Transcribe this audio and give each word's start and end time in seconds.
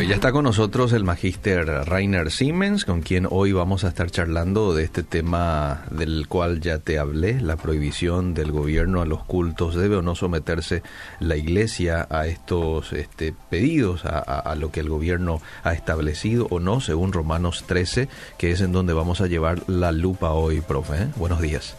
Y 0.00 0.06
ya 0.06 0.14
está 0.14 0.30
con 0.30 0.44
nosotros 0.44 0.92
el 0.92 1.02
magíster 1.02 1.66
Rainer 1.66 2.30
Siemens, 2.30 2.84
con 2.84 3.02
quien 3.02 3.26
hoy 3.28 3.50
vamos 3.50 3.82
a 3.82 3.88
estar 3.88 4.08
charlando 4.10 4.72
de 4.72 4.84
este 4.84 5.02
tema 5.02 5.82
del 5.90 6.28
cual 6.28 6.60
ya 6.60 6.78
te 6.78 7.00
hablé, 7.00 7.40
la 7.40 7.56
prohibición 7.56 8.32
del 8.32 8.52
gobierno 8.52 9.02
a 9.02 9.06
los 9.06 9.24
cultos. 9.24 9.74
¿Debe 9.74 9.96
o 9.96 10.02
no 10.02 10.14
someterse 10.14 10.84
la 11.18 11.36
iglesia 11.36 12.06
a 12.10 12.28
estos 12.28 12.92
este, 12.92 13.34
pedidos, 13.50 14.04
a, 14.04 14.18
a 14.20 14.54
lo 14.54 14.70
que 14.70 14.80
el 14.80 14.88
gobierno 14.88 15.42
ha 15.64 15.72
establecido 15.72 16.46
o 16.50 16.60
no, 16.60 16.80
según 16.80 17.12
Romanos 17.12 17.64
13, 17.66 18.08
que 18.38 18.52
es 18.52 18.60
en 18.60 18.70
donde 18.70 18.92
vamos 18.92 19.20
a 19.20 19.26
llevar 19.26 19.68
la 19.68 19.90
lupa 19.90 20.30
hoy, 20.30 20.60
profe? 20.60 21.02
¿eh? 21.02 21.08
Buenos 21.16 21.40
días. 21.40 21.74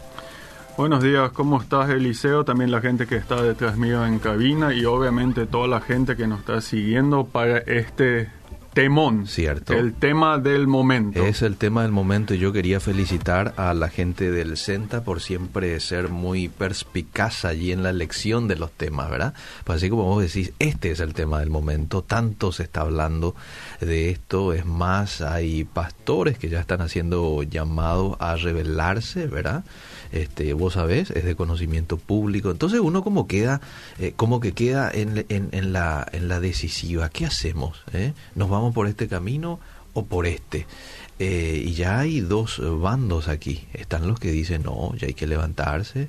Buenos 0.80 1.02
días, 1.02 1.30
¿cómo 1.32 1.60
estás 1.60 1.90
Eliseo? 1.90 2.46
También 2.46 2.70
la 2.70 2.80
gente 2.80 3.06
que 3.06 3.16
está 3.16 3.42
detrás 3.42 3.76
mío 3.76 4.06
en 4.06 4.18
cabina 4.18 4.72
y 4.72 4.86
obviamente 4.86 5.44
toda 5.44 5.68
la 5.68 5.82
gente 5.82 6.16
que 6.16 6.26
nos 6.26 6.40
está 6.40 6.62
siguiendo 6.62 7.26
para 7.26 7.58
este 7.58 8.30
temón. 8.72 9.26
Cierto. 9.26 9.74
El 9.74 9.92
tema 9.92 10.38
del 10.38 10.66
momento. 10.66 11.22
Es 11.22 11.42
el 11.42 11.58
tema 11.58 11.82
del 11.82 11.92
momento 11.92 12.32
y 12.32 12.38
yo 12.38 12.54
quería 12.54 12.80
felicitar 12.80 13.52
a 13.58 13.74
la 13.74 13.90
gente 13.90 14.30
del 14.30 14.56
CENTA 14.56 15.04
por 15.04 15.20
siempre 15.20 15.78
ser 15.80 16.08
muy 16.08 16.48
perspicaz 16.48 17.44
allí 17.44 17.72
en 17.72 17.82
la 17.82 17.90
elección 17.90 18.48
de 18.48 18.56
los 18.56 18.70
temas, 18.70 19.10
¿verdad? 19.10 19.34
Pues 19.64 19.76
así 19.76 19.90
como 19.90 20.04
vos 20.04 20.22
decís, 20.22 20.54
este 20.60 20.92
es 20.92 21.00
el 21.00 21.12
tema 21.12 21.40
del 21.40 21.50
momento, 21.50 22.00
tanto 22.00 22.52
se 22.52 22.62
está 22.62 22.80
hablando 22.80 23.34
de 23.82 24.08
esto, 24.08 24.54
es 24.54 24.64
más, 24.64 25.20
hay 25.20 25.64
pastores 25.64 26.38
que 26.38 26.48
ya 26.48 26.58
están 26.58 26.80
haciendo 26.80 27.42
llamado 27.42 28.16
a 28.18 28.36
rebelarse, 28.36 29.26
¿verdad? 29.26 29.62
Este, 30.12 30.52
vos 30.52 30.74
sabés, 30.74 31.10
es 31.10 31.24
de 31.24 31.34
conocimiento 31.34 31.96
público. 31.96 32.50
Entonces 32.50 32.80
uno 32.80 33.02
como 33.02 33.26
queda, 33.26 33.60
eh, 33.98 34.12
como 34.16 34.40
que 34.40 34.52
queda 34.52 34.90
en, 34.92 35.26
en, 35.28 35.72
la, 35.72 36.06
en 36.12 36.28
la 36.28 36.40
decisiva. 36.40 37.08
¿Qué 37.08 37.26
hacemos? 37.26 37.82
Eh? 37.92 38.12
¿Nos 38.34 38.50
vamos 38.50 38.74
por 38.74 38.86
este 38.86 39.08
camino 39.08 39.60
o 39.92 40.04
por 40.04 40.26
este? 40.26 40.66
Eh, 41.18 41.62
y 41.66 41.74
ya 41.74 42.00
hay 42.00 42.20
dos 42.20 42.60
bandos 42.80 43.28
aquí. 43.28 43.66
Están 43.74 44.06
los 44.06 44.18
que 44.18 44.30
dicen, 44.30 44.62
no, 44.62 44.94
ya 44.96 45.06
hay 45.06 45.14
que 45.14 45.26
levantarse. 45.26 46.08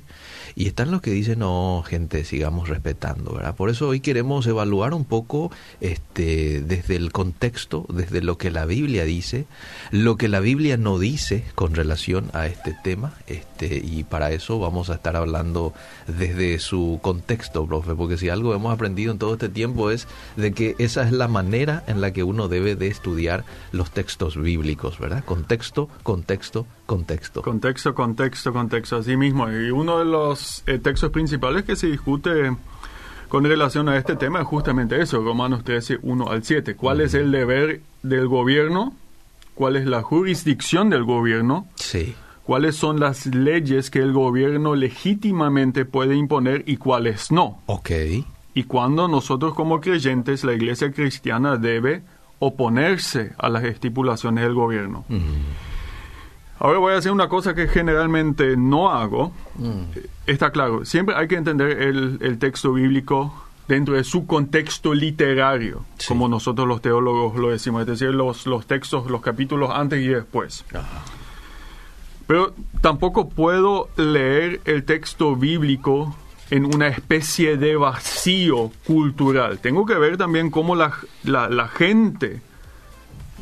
Y 0.54 0.66
están 0.66 0.90
los 0.90 1.00
que 1.02 1.10
dicen, 1.10 1.40
no, 1.40 1.82
gente, 1.86 2.24
sigamos 2.24 2.68
respetando, 2.68 3.34
¿verdad? 3.34 3.54
Por 3.54 3.70
eso 3.70 3.88
hoy 3.88 4.00
queremos 4.00 4.46
evaluar 4.46 4.94
un 4.94 5.04
poco 5.04 5.50
este, 5.80 6.60
desde 6.62 6.96
el 6.96 7.12
contexto, 7.12 7.86
desde 7.88 8.22
lo 8.22 8.38
que 8.38 8.50
la 8.50 8.64
Biblia 8.64 9.04
dice, 9.04 9.46
lo 9.90 10.16
que 10.16 10.28
la 10.28 10.40
Biblia 10.40 10.76
no 10.76 10.98
dice 10.98 11.44
con 11.54 11.74
relación 11.74 12.30
a 12.32 12.46
este 12.46 12.76
tema. 12.82 13.14
Este, 13.26 13.76
y 13.76 14.04
para 14.04 14.32
eso 14.32 14.58
vamos 14.58 14.90
a 14.90 14.94
estar 14.94 15.16
hablando 15.16 15.72
desde 16.06 16.58
su 16.58 16.98
contexto, 17.02 17.66
profe, 17.66 17.94
porque 17.94 18.18
si 18.18 18.28
algo 18.28 18.54
hemos 18.54 18.72
aprendido 18.72 19.12
en 19.12 19.18
todo 19.18 19.34
este 19.34 19.48
tiempo 19.48 19.90
es 19.90 20.06
de 20.36 20.52
que 20.52 20.74
esa 20.78 21.02
es 21.04 21.12
la 21.12 21.28
manera 21.28 21.84
en 21.86 22.00
la 22.00 22.12
que 22.12 22.24
uno 22.24 22.48
debe 22.48 22.76
de 22.76 22.88
estudiar 22.88 23.44
los 23.72 23.90
textos 23.90 24.40
bíblicos, 24.40 24.98
¿verdad? 24.98 25.24
Contexto, 25.24 25.88
contexto, 26.02 26.66
contexto. 26.86 27.42
Contexto, 27.42 27.94
contexto, 27.94 28.52
contexto, 28.52 28.96
así 28.96 29.16
mismo. 29.16 29.50
Y 29.50 29.70
uno 29.70 29.98
de 29.98 30.04
los 30.04 30.31
eh, 30.66 30.78
textos 30.78 31.10
principales 31.10 31.64
que 31.64 31.76
se 31.76 31.86
discute 31.88 32.54
con 33.28 33.44
relación 33.44 33.88
a 33.88 33.96
este 33.96 34.14
tema 34.14 34.40
es 34.40 34.46
justamente 34.46 35.00
eso, 35.00 35.22
Romanos 35.22 35.64
13, 35.64 36.00
1 36.02 36.28
al 36.28 36.44
7. 36.44 36.76
¿Cuál 36.76 37.00
es 37.00 37.14
el 37.14 37.32
deber 37.32 37.80
del 38.02 38.28
gobierno? 38.28 38.94
¿Cuál 39.54 39.76
es 39.76 39.86
la 39.86 40.02
jurisdicción 40.02 40.90
del 40.90 41.04
gobierno? 41.04 41.66
Sí. 41.76 42.14
¿Cuáles 42.44 42.76
son 42.76 43.00
las 43.00 43.26
leyes 43.26 43.90
que 43.90 44.00
el 44.00 44.12
gobierno 44.12 44.74
legítimamente 44.74 45.84
puede 45.84 46.14
imponer 46.16 46.64
y 46.66 46.76
cuáles 46.76 47.32
no? 47.32 47.62
Ok. 47.66 47.90
Y 48.54 48.64
cuando 48.64 49.08
nosotros 49.08 49.54
como 49.54 49.80
creyentes, 49.80 50.44
la 50.44 50.52
iglesia 50.52 50.92
cristiana 50.92 51.56
debe 51.56 52.02
oponerse 52.38 53.32
a 53.38 53.48
las 53.48 53.64
estipulaciones 53.64 54.44
del 54.44 54.54
gobierno. 54.54 55.04
Mm. 55.08 55.20
Ahora 56.64 56.78
voy 56.78 56.94
a 56.94 56.98
hacer 56.98 57.10
una 57.10 57.28
cosa 57.28 57.54
que 57.56 57.66
generalmente 57.66 58.56
no 58.56 58.88
hago. 58.92 59.32
Mm. 59.56 59.82
Está 60.26 60.50
claro, 60.52 60.84
siempre 60.84 61.16
hay 61.16 61.26
que 61.26 61.34
entender 61.34 61.82
el, 61.82 62.18
el 62.22 62.38
texto 62.38 62.72
bíblico 62.72 63.34
dentro 63.66 63.94
de 63.94 64.04
su 64.04 64.26
contexto 64.28 64.94
literario, 64.94 65.84
Sí. 65.98 66.06
como 66.06 66.28
nosotros 66.28 66.68
los 66.68 66.80
teólogos 66.80 67.34
lo 67.36 67.50
decimos, 67.50 67.80
es 67.80 67.86
decir, 67.88 68.10
los, 68.14 68.46
los 68.46 68.66
textos, 68.66 69.10
los 69.10 69.20
capítulos 69.22 69.70
antes 69.74 70.00
y 70.04 70.06
después. 70.08 70.64
Ajá. 70.72 71.02
Pero 72.28 72.54
tampoco 72.80 73.28
puedo 73.28 73.88
leer 73.96 74.60
el 74.64 74.84
texto 74.84 75.34
bíblico 75.34 76.14
en 76.50 76.64
una 76.72 76.86
especie 76.88 77.56
de 77.56 77.74
vacío 77.76 78.70
cultural. 78.86 79.58
Tengo 79.58 79.84
que 79.86 79.94
ver 79.94 80.16
también 80.16 80.50
cómo 80.50 80.76
la, 80.76 80.92
la, 81.24 81.48
la 81.48 81.66
gente 81.66 82.40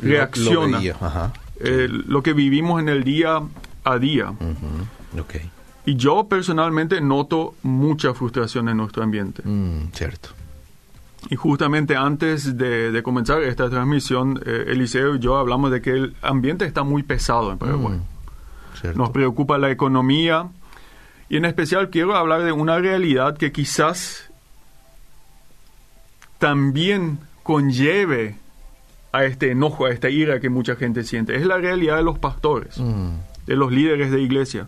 Lo- 0.01 0.09
reacciona. 0.09 0.71
Lo, 0.71 0.77
veía, 0.79 0.95
ajá. 0.99 1.33
Eh, 1.63 1.87
lo 1.89 2.23
que 2.23 2.33
vivimos 2.33 2.81
en 2.81 2.89
el 2.89 3.03
día 3.03 3.41
a 3.83 3.97
día. 3.97 4.33
Y 5.85 5.95
yo 5.95 6.27
personalmente 6.27 7.01
noto 7.01 7.55
mucha 7.63 8.13
frustración 8.13 8.69
en 8.69 8.77
nuestro 8.77 9.03
ambiente. 9.03 9.41
Mm, 9.43 9.91
cierto. 9.93 10.29
Y 11.29 11.35
justamente 11.35 11.95
antes 11.95 12.57
de, 12.57 12.91
de 12.91 13.03
comenzar 13.03 13.41
esta 13.43 13.69
transmisión, 13.69 14.41
eh, 14.45 14.65
Eliseo 14.67 15.15
y 15.15 15.19
yo 15.19 15.37
hablamos 15.37 15.71
de 15.71 15.81
que 15.81 15.91
el 15.91 16.15
ambiente 16.21 16.65
está 16.65 16.83
muy 16.83 17.03
pesado 17.03 17.51
en 17.51 17.57
Paraguay. 17.57 17.97
Mm. 17.97 18.97
Nos 18.97 19.11
preocupa 19.11 19.57
la 19.57 19.69
economía 19.69 20.49
y 21.29 21.37
en 21.37 21.45
especial 21.45 21.89
quiero 21.89 22.15
hablar 22.15 22.43
de 22.43 22.51
una 22.51 22.79
realidad 22.79 23.37
que 23.37 23.51
quizás 23.51 24.29
también 26.39 27.19
conlleve 27.43 28.37
a 29.11 29.25
este 29.25 29.51
enojo, 29.51 29.85
a 29.85 29.91
esta 29.91 30.09
ira 30.09 30.39
que 30.39 30.49
mucha 30.49 30.75
gente 30.75 31.03
siente. 31.03 31.35
Es 31.35 31.45
la 31.45 31.57
realidad 31.57 31.97
de 31.97 32.03
los 32.03 32.17
pastores, 32.19 32.77
Mm, 32.79 33.09
de 33.45 33.55
los 33.55 33.71
líderes 33.71 34.11
de 34.11 34.21
iglesia. 34.21 34.67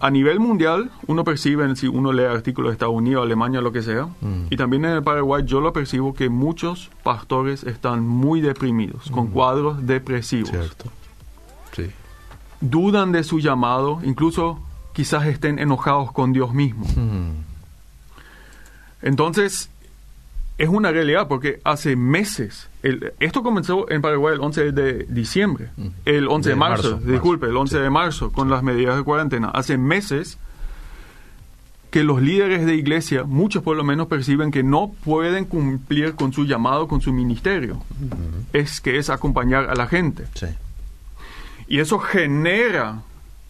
A 0.00 0.10
nivel 0.10 0.38
mundial, 0.38 0.90
uno 1.08 1.24
percibe, 1.24 1.74
si 1.74 1.88
uno 1.88 2.12
lee 2.12 2.22
artículos 2.24 2.70
de 2.70 2.74
Estados 2.74 2.94
Unidos, 2.94 3.24
Alemania, 3.24 3.60
lo 3.60 3.72
que 3.72 3.82
sea, 3.82 4.04
Mm. 4.20 4.46
y 4.50 4.56
también 4.56 4.84
en 4.84 4.92
el 4.92 5.02
Paraguay 5.02 5.42
yo 5.44 5.60
lo 5.60 5.72
percibo 5.72 6.14
que 6.14 6.28
muchos 6.28 6.90
pastores 7.02 7.64
están 7.64 8.06
muy 8.06 8.40
deprimidos, 8.40 9.10
con 9.10 9.26
cuadros 9.28 9.86
depresivos 9.86 10.50
cierto. 10.50 10.90
Sí. 11.74 11.90
dudan 12.60 13.10
de 13.12 13.24
su 13.24 13.40
llamado, 13.40 14.00
incluso 14.04 14.60
quizás 14.92 15.26
estén 15.26 15.58
enojados 15.58 16.12
con 16.12 16.32
Dios 16.32 16.52
mismo. 16.54 16.84
Mm, 16.96 17.42
Entonces, 19.02 19.70
es 20.58 20.68
una 20.68 20.90
realidad 20.90 21.28
porque 21.28 21.60
hace 21.64 21.94
meses, 21.96 22.68
el- 22.82 23.12
esto 23.20 23.42
comenzó 23.42 23.88
en 23.90 24.02
Paraguay 24.02 24.34
el 24.34 24.40
11 24.40 24.72
de 24.72 25.04
diciembre, 25.08 25.70
Mm. 25.76 25.86
el 26.04 26.28
11 26.28 26.48
de, 26.50 26.54
De 26.54 26.58
marzo, 26.58 26.90
marzo, 26.96 27.10
disculpe, 27.10 27.46
el 27.46 27.56
11 27.56 27.76
sí. 27.76 27.82
de 27.82 27.90
marzo, 27.90 28.32
con 28.32 28.50
las 28.50 28.62
medidas 28.62 28.96
de 28.96 29.02
cuarentena. 29.04 29.48
Hace 29.48 29.78
meses 29.78 30.38
que 31.90 32.04
los 32.04 32.20
líderes 32.20 32.66
de 32.66 32.74
iglesia, 32.74 33.24
muchos 33.24 33.62
por 33.62 33.76
lo 33.76 33.82
menos, 33.84 34.08
perciben 34.08 34.50
que 34.50 34.62
no 34.62 34.92
pueden 35.04 35.46
cumplir 35.46 36.14
con 36.16 36.32
su 36.34 36.44
llamado, 36.44 36.86
con 36.86 37.00
su 37.00 37.12
ministerio. 37.14 37.80
Es 38.52 38.80
que 38.82 38.98
es 38.98 39.08
acompañar 39.10 39.70
a 39.70 39.74
la 39.74 39.86
gente. 39.86 40.24
sí. 40.34 40.46
Y 41.70 41.80
eso 41.80 41.98
genera 41.98 43.02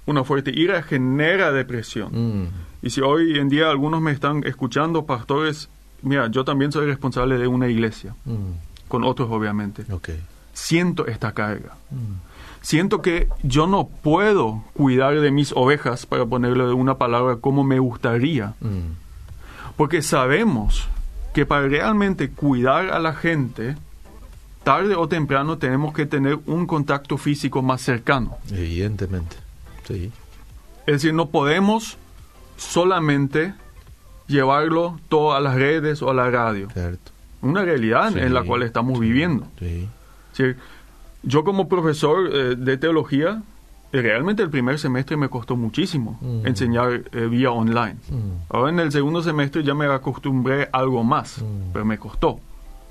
una 0.06 0.24
fuerte 0.24 0.50
ira, 0.52 0.82
genera 0.82 1.52
depresión. 1.52 2.42
Mm, 2.44 2.48
Y 2.82 2.90
si 2.90 3.00
hoy 3.00 3.38
en 3.38 3.48
día 3.48 3.70
algunos 3.70 4.00
me 4.00 4.10
están 4.12 4.42
escuchando, 4.44 5.04
pastores, 5.06 5.68
mira, 6.02 6.28
yo 6.28 6.44
también 6.44 6.72
soy 6.72 6.86
responsable 6.86 7.38
de 7.38 7.46
una 7.46 7.68
iglesia, 7.68 8.14
mm, 8.24 8.88
con 8.88 9.04
otros 9.04 9.28
obviamente. 9.30 9.84
ok. 9.90 10.10
Siento 10.52 11.06
esta 11.06 11.32
carga. 11.32 11.74
Mm, 11.90 12.26
Siento 12.60 13.00
que 13.02 13.28
yo 13.44 13.68
no 13.68 13.86
puedo 13.86 14.64
cuidar 14.74 15.20
de 15.20 15.30
mis 15.30 15.52
ovejas, 15.54 16.04
para 16.06 16.26
ponerle 16.26 16.64
de 16.66 16.72
una 16.72 16.98
palabra, 16.98 17.36
como 17.36 17.62
me 17.64 17.78
gustaría. 17.78 18.54
mm, 18.60 19.76
Porque 19.76 20.02
sabemos 20.02 20.88
que 21.32 21.46
para 21.46 21.68
realmente 21.68 22.30
cuidar 22.30 22.90
a 22.90 22.98
la 22.98 23.14
gente, 23.14 23.76
tarde 24.64 24.96
o 24.96 25.06
temprano 25.06 25.56
tenemos 25.58 25.94
que 25.94 26.04
tener 26.04 26.38
un 26.46 26.66
contacto 26.66 27.16
físico 27.16 27.62
más 27.62 27.80
cercano. 27.80 28.36
evidentemente. 28.50 29.36
Sí. 29.86 30.10
Es 30.84 30.94
decir, 30.94 31.14
no 31.14 31.26
podemos 31.28 31.96
solamente 32.56 33.54
llevarlo 34.28 34.98
todo 35.08 35.32
a 35.34 35.40
las 35.40 35.54
redes 35.56 36.02
o 36.02 36.10
a 36.10 36.14
la 36.14 36.30
radio. 36.30 36.68
Cierto. 36.72 37.12
Una 37.42 37.62
realidad 37.64 38.12
Sí, 38.12 38.18
en 38.20 38.34
la 38.34 38.42
cual 38.44 38.62
estamos 38.62 38.98
viviendo. 39.00 39.46
Sí. 39.58 39.88
Es 40.38 40.56
yo 41.24 41.42
como 41.44 41.68
profesor 41.68 42.30
eh, 42.32 42.54
de 42.56 42.76
teología, 42.76 43.42
eh, 43.92 44.02
realmente 44.02 44.42
el 44.42 44.50
primer 44.50 44.78
semestre 44.78 45.16
me 45.16 45.28
costó 45.28 45.56
muchísimo 45.56 46.18
Mm. 46.20 46.46
enseñar 46.46 47.02
eh, 47.12 47.26
vía 47.28 47.50
online. 47.50 47.96
Mm. 48.08 48.54
Ahora 48.54 48.70
en 48.70 48.78
el 48.80 48.92
segundo 48.92 49.22
semestre 49.22 49.64
ya 49.64 49.74
me 49.74 49.86
acostumbré 49.86 50.68
a 50.72 50.78
algo 50.78 51.02
más, 51.02 51.42
Mm. 51.42 51.72
pero 51.72 51.84
me 51.84 51.98
costó. 51.98 52.38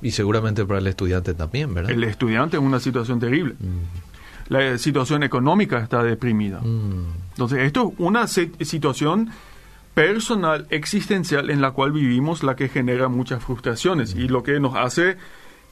Y 0.02 0.12
seguramente 0.12 0.66
para 0.66 0.80
el 0.80 0.88
estudiante 0.88 1.34
también, 1.34 1.74
¿verdad? 1.74 1.92
El 1.92 2.04
estudiante 2.04 2.58
en 2.58 2.64
una 2.64 2.80
situación 2.80 3.20
terrible. 3.20 3.56
La 4.50 4.78
situación 4.78 5.24
económica 5.24 5.80
está 5.80 6.04
deprimida. 6.04 6.62
Entonces, 6.64 7.60
esto 7.60 7.90
es 7.94 8.00
una 8.00 8.28
si- 8.28 8.52
situación 8.62 9.30
personal, 9.98 10.68
existencial, 10.70 11.50
en 11.50 11.60
la 11.60 11.72
cual 11.72 11.92
vivimos, 11.92 12.44
la 12.44 12.56
que 12.56 12.70
genera 12.70 13.08
muchas 13.08 13.44
frustraciones 13.44 14.14
y 14.14 14.28
lo 14.28 14.44
que 14.44 14.60
nos 14.60 14.76
hace 14.76 15.18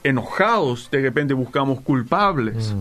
enojados, 0.04 0.90
de 0.90 1.00
repente 1.00 1.36
buscamos 1.36 1.80
culpables. 1.82 2.74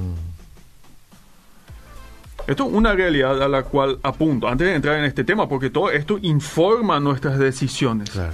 Esto 2.46 2.66
es 2.66 2.72
una 2.72 2.94
realidad 2.94 3.42
a 3.42 3.48
la 3.48 3.62
cual 3.64 3.98
apunto, 4.02 4.48
antes 4.48 4.68
de 4.68 4.74
entrar 4.74 4.96
en 4.96 5.04
este 5.04 5.22
tema, 5.22 5.46
porque 5.46 5.68
todo 5.68 5.90
esto 5.90 6.18
informa 6.22 6.98
nuestras 6.98 7.38
decisiones. 7.38 8.08
Claro. 8.08 8.32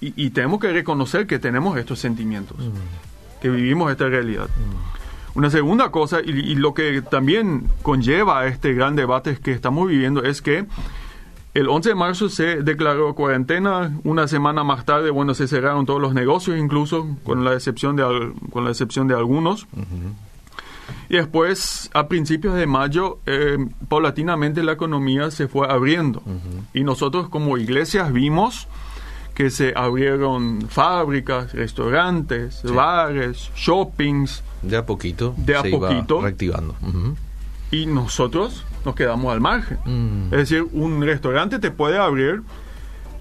Y, 0.00 0.26
y 0.26 0.30
tenemos 0.30 0.60
que 0.60 0.72
reconocer 0.72 1.26
que 1.26 1.40
tenemos 1.40 1.76
estos 1.76 1.98
sentimientos, 1.98 2.56
que 3.42 3.50
vivimos 3.50 3.90
esta 3.90 4.06
realidad. 4.06 4.48
Una 5.34 5.50
segunda 5.50 5.90
cosa, 5.90 6.20
y, 6.24 6.30
y 6.30 6.54
lo 6.54 6.74
que 6.74 7.02
también 7.02 7.66
conlleva 7.82 8.38
a 8.38 8.46
este 8.46 8.72
gran 8.72 8.94
debate 8.94 9.36
que 9.36 9.50
estamos 9.50 9.88
viviendo, 9.88 10.22
es 10.22 10.42
que 10.42 10.64
el 11.54 11.68
11 11.68 11.90
de 11.90 11.94
marzo 11.94 12.28
se 12.28 12.62
declaró 12.62 13.14
cuarentena, 13.14 13.98
una 14.04 14.26
semana 14.28 14.64
más 14.64 14.84
tarde, 14.84 15.10
bueno, 15.10 15.34
se 15.34 15.46
cerraron 15.48 15.86
todos 15.86 16.00
los 16.00 16.12
negocios 16.14 16.58
incluso, 16.58 17.06
con 17.22 17.44
la 17.44 17.54
excepción 17.54 17.94
de, 17.96 18.32
con 18.50 18.64
la 18.64 18.70
excepción 18.70 19.06
de 19.08 19.14
algunos. 19.14 19.66
Y 21.08 21.16
después, 21.16 21.90
a 21.94 22.08
principios 22.08 22.54
de 22.54 22.66
mayo, 22.66 23.18
eh, 23.26 23.56
paulatinamente 23.88 24.62
la 24.62 24.72
economía 24.72 25.30
se 25.30 25.48
fue 25.48 25.70
abriendo. 25.70 26.22
Y 26.74 26.82
nosotros 26.84 27.28
como 27.28 27.56
iglesias 27.56 28.12
vimos 28.12 28.66
que 29.34 29.50
se 29.50 29.72
abrieron 29.76 30.62
fábricas, 30.68 31.52
restaurantes, 31.52 32.60
Sí. 32.64 32.72
bares, 32.72 33.50
shoppings, 33.56 34.42
De 34.62 34.76
a 34.76 34.86
poquito 34.86 35.34
De 35.36 35.56
a 35.56 35.62
se 35.62 35.70
iba 35.70 35.88
poquito. 35.88 36.20
reactivando. 36.22 36.74
Ujú. 36.82 37.16
y 37.70 37.86
nosotros 37.86 38.64
nos 38.84 38.94
quedamos 38.94 39.32
al 39.32 39.40
margen. 39.40 39.78
Mm. 39.84 40.24
Es 40.34 40.38
decir, 40.50 40.66
un 40.72 41.02
restaurante 41.02 41.58
te 41.58 41.70
puede 41.70 41.98
abrir, 41.98 42.42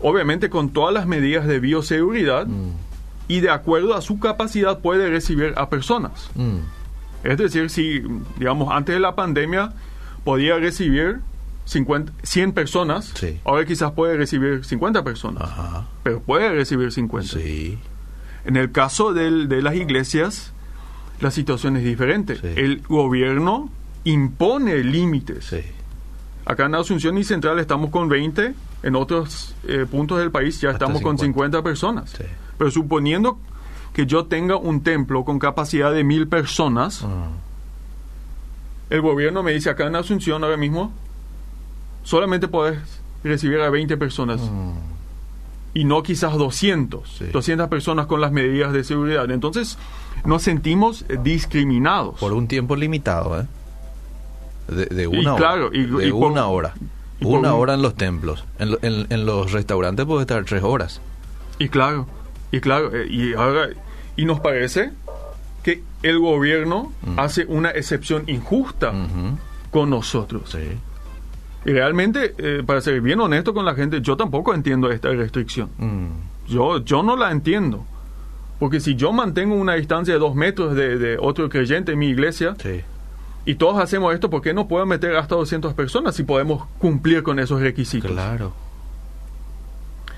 obviamente 0.01 0.49
con 0.49 0.69
todas 0.69 0.93
las 0.93 1.07
medidas 1.07 1.47
de 1.47 1.59
bioseguridad, 1.59 2.45
Mm. 2.47 2.71
y 3.27 3.39
de 3.39 3.49
acuerdo 3.49 3.95
a 3.95 4.01
su 4.01 4.19
capacidad 4.19 4.79
puede 4.79 5.09
recibir 5.09 5.53
a 5.55 5.69
personas. 5.69 6.29
Mm. 6.35 6.57
Es 7.23 7.37
decir, 7.37 7.69
si, 7.69 8.01
digamos, 8.37 8.69
antes 8.73 8.93
de 8.95 8.99
la 8.99 9.15
pandemia 9.15 9.71
podía 10.25 10.57
recibir 10.57 11.19
50, 11.65 12.11
100 12.23 12.51
personas, 12.51 13.13
Sí. 13.15 13.39
ahora 13.45 13.65
quizás 13.65 13.91
puede 13.93 14.17
recibir 14.17 14.65
50 14.65 15.03
personas, 15.05 15.43
Ajá. 15.43 15.85
pero 16.03 16.19
puede 16.19 16.49
recibir 16.51 16.91
50. 16.91 17.37
Sí. 17.39 17.77
En 18.43 18.57
el 18.57 18.73
caso 18.73 19.13
del- 19.13 19.47
de 19.47 19.61
las 19.61 19.75
iglesias, 19.75 20.51
la 21.21 21.31
situación 21.31 21.77
es 21.77 21.85
diferente. 21.85 22.35
Sí. 22.35 22.47
El 22.57 22.81
gobierno 22.81 23.69
impone 24.05 24.83
límites. 24.83 25.45
Sí. 25.45 25.61
Acá 26.45 26.65
en 26.65 26.75
Asunción 26.75 27.17
y 27.17 27.23
Central 27.23 27.59
estamos 27.59 27.89
con 27.89 28.09
20, 28.09 28.53
en 28.83 28.95
otros 28.95 29.55
eh, 29.67 29.85
puntos 29.89 30.19
del 30.19 30.29
país 30.31 30.59
ya 30.59 30.69
Hasta 30.71 30.85
estamos 30.85 31.01
con 31.01 31.17
50. 31.17 31.57
50 31.59 31.63
personas. 31.63 32.09
Sí. 32.09 32.23
Pero 32.57 32.69
suponiendo 32.69 33.37
que 33.93 34.05
yo 34.05 34.25
tenga 34.25 34.57
un 34.57 34.81
templo 34.81 35.23
con 35.23 35.39
capacidad 35.39 35.91
de 35.93 36.03
mil 36.03 36.27
personas, 36.27 37.03
Ah. 37.03 37.27
el 38.89 39.01
gobierno 39.01 39.41
me 39.43 39.53
dice 39.53 39.69
acá 39.69 39.87
en 39.87 39.95
Asunción 39.95 40.43
ahora 40.43 40.57
mismo, 40.57 40.91
solamente 42.03 42.47
podés 42.47 42.77
recibir 43.23 43.59
a 43.61 43.69
20 43.69 43.95
personas 43.97 44.41
Mm. 44.41 44.73
y 45.75 45.85
no 45.85 46.03
quizás 46.03 46.33
200, 46.37 47.09
Sí. 47.19 47.25
200 47.31 47.69
personas 47.69 48.05
con 48.07 48.19
las 48.19 48.31
medidas 48.33 48.73
de 48.73 48.83
seguridad. 48.83 49.29
Entonces 49.31 49.77
nos 50.25 50.43
sentimos 50.43 51.05
eh, 51.07 51.17
discriminados. 51.23 52.19
Por 52.19 52.33
un 52.33 52.47
tiempo 52.47 52.75
limitado, 52.75 53.39
¿eh? 53.39 53.47
De, 54.67 54.85
de 54.85 55.03
Y 55.03 55.07
una 55.07 55.35
claro, 55.35 55.67
hora. 55.67 55.77
y- 55.77 55.85
de 55.85 56.07
y 56.07 56.11
por- 56.11 56.31
una 56.31 56.47
hora. 56.47 56.73
y 57.19 57.25
Una 57.25 57.53
un- 57.53 57.61
hora 57.61 57.73
en 57.75 57.81
los 57.81 57.95
templos. 57.95 58.45
En, 58.59 58.71
lo- 58.71 58.79
en- 58.81 59.07
en 59.09 59.25
los 59.25 59.51
restaurantes 59.51 60.05
puede 60.05 60.21
estar 60.21 60.43
tres 60.45 60.63
horas. 60.63 61.01
Y 61.59 61.69
claro, 61.69 62.07
y 62.51 62.59
claro, 62.59 62.91
eh, 62.95 63.07
y 63.09 63.33
ahora, 63.33 63.69
y 64.15 64.25
nos 64.25 64.39
parece 64.39 64.91
que 65.63 65.81
el 66.01 66.19
gobierno 66.19 66.91
Mm. 67.03 67.19
hace 67.19 67.45
una 67.45 67.69
excepción 67.71 68.23
injusta 68.27 68.93
con 69.71 69.89
nosotros. 69.89 70.49
Sí. 70.51 70.59
Y 71.65 71.71
realmente, 71.71 72.33
eh, 72.37 72.63
para 72.65 72.81
ser 72.81 72.99
bien 73.01 73.19
honesto 73.21 73.53
con 73.53 73.65
la 73.65 73.73
gente, 73.75 74.01
yo 74.01 74.17
tampoco 74.17 74.53
entiendo 74.53 74.91
esta 74.91 75.09
restricción. 75.09 75.69
Mm. 75.77 76.07
Yo, 76.49 76.79
yo 76.83 77.03
no 77.03 77.15
la 77.15 77.31
entiendo. 77.31 77.85
Porque 78.59 78.79
si 78.81 78.95
yo 78.95 79.11
mantengo 79.13 79.55
una 79.55 79.75
distancia 79.75 80.13
de 80.13 80.19
dos 80.19 80.35
metros 80.35 80.75
de, 80.75 80.97
de 80.97 81.17
otro 81.17 81.47
creyente 81.49 81.93
en 81.93 81.99
mi 81.99 82.07
iglesia 82.07 82.55
Sí. 82.61 82.81
Y 83.45 83.55
todos 83.55 83.79
hacemos 83.79 84.13
esto, 84.13 84.29
¿por 84.29 84.41
qué 84.41 84.53
no 84.53 84.67
puedo 84.67 84.85
meter 84.85 85.15
hasta 85.15 85.35
200 85.35 85.73
personas 85.73 86.15
si 86.15 86.23
podemos 86.23 86.65
cumplir 86.79 87.23
con 87.23 87.39
esos 87.39 87.61
requisitos? 87.61 88.11
Claro. 88.11 88.53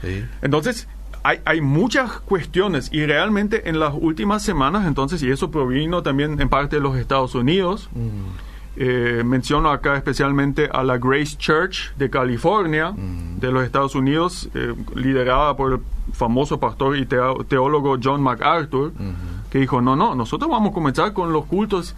Sí. 0.01 0.23
Entonces, 0.41 0.87
hay, 1.23 1.39
hay 1.45 1.61
muchas 1.61 2.11
cuestiones 2.21 2.89
y 2.93 3.05
realmente 3.05 3.69
en 3.69 3.79
las 3.79 3.93
últimas 3.99 4.43
semanas, 4.43 4.85
entonces, 4.85 5.23
y 5.23 5.31
eso 5.31 5.49
provino 5.49 6.03
también 6.03 6.39
en 6.39 6.49
parte 6.49 6.75
de 6.75 6.81
los 6.81 6.95
Estados 6.97 7.33
Unidos, 7.33 7.89
Mm. 7.93 8.77
eh, 8.77 9.23
menciono 9.25 9.71
acá 9.71 9.95
especialmente 9.95 10.69
a 10.71 10.83
la 10.83 10.97
Grace 10.97 11.35
Church 11.37 11.95
de 11.97 12.09
California, 12.09 12.91
Mm. 12.91 13.39
de 13.39 13.51
los 13.51 13.63
Estados 13.63 13.95
Unidos, 13.95 14.49
eh, 14.53 14.73
liderada 14.95 15.55
por 15.55 15.73
el 15.73 15.79
famoso 16.13 16.59
pastor 16.59 16.97
y 16.97 17.05
teólogo 17.07 17.97
John 18.03 18.21
MacArthur, 18.21 18.89
Ujú. 18.89 19.03
que 19.49 19.59
dijo, 19.59 19.81
no, 19.81 19.95
no, 19.95 20.13
nosotros 20.13 20.51
vamos 20.51 20.71
a 20.71 20.73
comenzar 20.73 21.13
con 21.13 21.33
los 21.33 21.45
cultos 21.45 21.95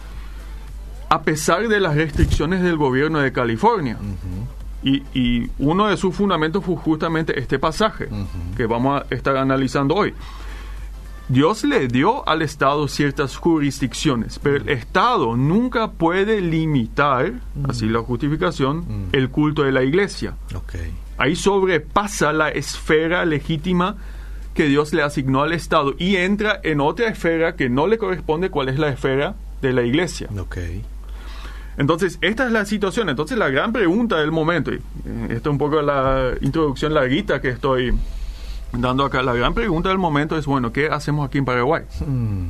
a 1.08 1.22
pesar 1.22 1.68
de 1.68 1.80
las 1.80 1.94
restricciones 1.94 2.62
del 2.62 2.76
gobierno 2.76 3.20
de 3.20 3.32
California. 3.32 3.98
Y, 4.82 5.02
y 5.12 5.50
uno 5.58 5.88
de 5.88 5.96
sus 5.96 6.14
fundamentos 6.14 6.64
fue 6.64 6.76
justamente 6.76 7.38
este 7.38 7.58
pasaje 7.58 8.08
que 8.56 8.66
vamos 8.66 9.02
a 9.02 9.14
estar 9.14 9.36
analizando 9.36 9.94
hoy. 9.94 10.14
Dios 11.28 11.62
le 11.64 11.88
dio 11.88 12.26
al 12.26 12.40
Estado 12.40 12.88
ciertas 12.88 13.36
jurisdicciones, 13.36 14.38
pero 14.38 14.56
el 14.56 14.68
Estado 14.70 15.36
nunca 15.36 15.90
puede 15.90 16.40
limitar, 16.40 17.34
así 17.68 17.86
la 17.86 18.00
justificación, 18.00 19.08
el 19.12 19.28
culto 19.28 19.62
de 19.62 19.72
la 19.72 19.82
iglesia. 19.82 20.36
Ahí 21.18 21.36
sobrepasa 21.36 22.32
la 22.32 22.48
esfera 22.48 23.26
legítima 23.26 23.96
que 24.54 24.66
Dios 24.68 24.94
le 24.94 25.02
asignó 25.02 25.42
al 25.42 25.52
Estado 25.52 25.94
y 25.98 26.16
entra 26.16 26.60
en 26.62 26.80
otra 26.80 27.08
esfera 27.08 27.56
que 27.56 27.68
no 27.68 27.86
le 27.86 27.98
corresponde, 27.98 28.50
cuál 28.50 28.70
es 28.70 28.78
la 28.78 28.88
esfera 28.88 29.34
de 29.60 29.72
la 29.72 29.82
iglesia. 29.82 30.28
Ok. 30.38 30.56
Entonces, 31.78 32.18
esta 32.20 32.44
es 32.46 32.52
la 32.52 32.64
situación. 32.66 33.08
Entonces, 33.08 33.38
la 33.38 33.48
gran 33.48 33.72
pregunta 33.72 34.16
del 34.18 34.32
momento, 34.32 34.72
y 34.72 34.76
eh, 34.76 34.80
esta 35.30 35.48
es 35.48 35.52
un 35.52 35.58
poco 35.58 35.80
la 35.80 36.32
introducción 36.40 36.92
larguita 36.92 37.40
que 37.40 37.48
estoy 37.50 37.94
dando 38.72 39.04
acá, 39.04 39.22
la 39.22 39.32
gran 39.32 39.54
pregunta 39.54 39.88
del 39.88 39.98
momento 39.98 40.36
es, 40.36 40.44
bueno, 40.46 40.72
¿qué 40.72 40.88
hacemos 40.88 41.26
aquí 41.26 41.38
en 41.38 41.44
Paraguay? 41.44 41.84
Mm. 42.06 42.46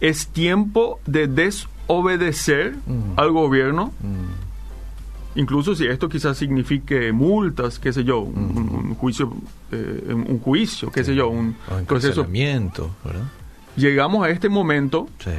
¿Es 0.00 0.28
tiempo 0.28 0.98
de 1.06 1.28
desobedecer 1.28 2.74
Mm. 2.86 3.12
al 3.18 3.30
gobierno? 3.32 3.92
Mm. 4.00 5.38
Incluso 5.38 5.76
si 5.76 5.86
esto 5.86 6.08
quizás 6.08 6.36
signifique 6.36 7.12
multas, 7.12 7.78
qué 7.78 7.92
sé 7.92 8.02
yo, 8.02 8.18
un, 8.18 8.96
juicio, 8.96 9.32
eh, 9.70 10.12
un 10.12 10.40
juicio, 10.40 10.90
qué 10.90 11.04
sé 11.04 11.14
yo, 11.14 11.28
un 11.28 11.54
O 11.70 11.84
proceso. 11.84 12.26
¿verdad? 13.04 13.22
Llegamos 13.76 14.26
a 14.26 14.30
este 14.30 14.48
momento 14.48 15.08
Sí. 15.20 15.30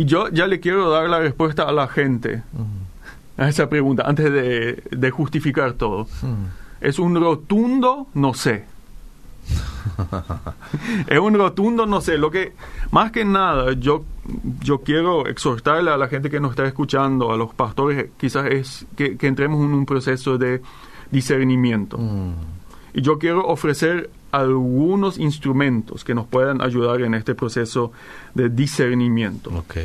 Y 0.00 0.06
yo 0.06 0.30
ya 0.30 0.46
le 0.46 0.60
quiero 0.60 0.88
dar 0.88 1.10
la 1.10 1.18
respuesta 1.18 1.64
a 1.64 1.72
la 1.72 1.86
gente 1.86 2.42
a 3.36 3.48
esa 3.50 3.68
pregunta 3.68 4.02
antes 4.06 4.32
de, 4.32 4.82
de 4.90 5.10
justificar 5.10 5.74
todo. 5.74 6.06
Es 6.80 6.98
un 6.98 7.20
rotundo 7.20 8.06
no 8.14 8.32
sé. 8.32 8.64
es 11.06 11.18
un 11.18 11.34
rotundo 11.34 11.84
no 11.84 12.00
sé. 12.00 12.16
Lo 12.16 12.30
que, 12.30 12.54
más 12.90 13.12
que 13.12 13.26
nada, 13.26 13.74
yo, 13.74 14.04
yo 14.62 14.78
quiero 14.78 15.26
exhortarle 15.26 15.90
a 15.90 15.98
la 15.98 16.08
gente 16.08 16.30
que 16.30 16.40
nos 16.40 16.52
está 16.52 16.64
escuchando, 16.64 17.30
a 17.30 17.36
los 17.36 17.52
pastores, 17.52 18.08
quizás 18.18 18.46
es 18.46 18.86
que, 18.96 19.18
que 19.18 19.26
entremos 19.26 19.62
en 19.62 19.74
un 19.74 19.84
proceso 19.84 20.38
de 20.38 20.62
discernimiento. 21.10 21.98
Mm. 21.98 22.32
Y 22.94 23.02
yo 23.02 23.18
quiero 23.18 23.46
ofrecer 23.46 24.08
algunos 24.32 25.18
instrumentos 25.18 26.04
que 26.04 26.14
nos 26.14 26.26
puedan 26.26 26.62
ayudar 26.62 27.02
en 27.02 27.14
este 27.14 27.34
proceso 27.34 27.92
de 28.34 28.48
discernimiento. 28.48 29.50
Ok. 29.50 29.76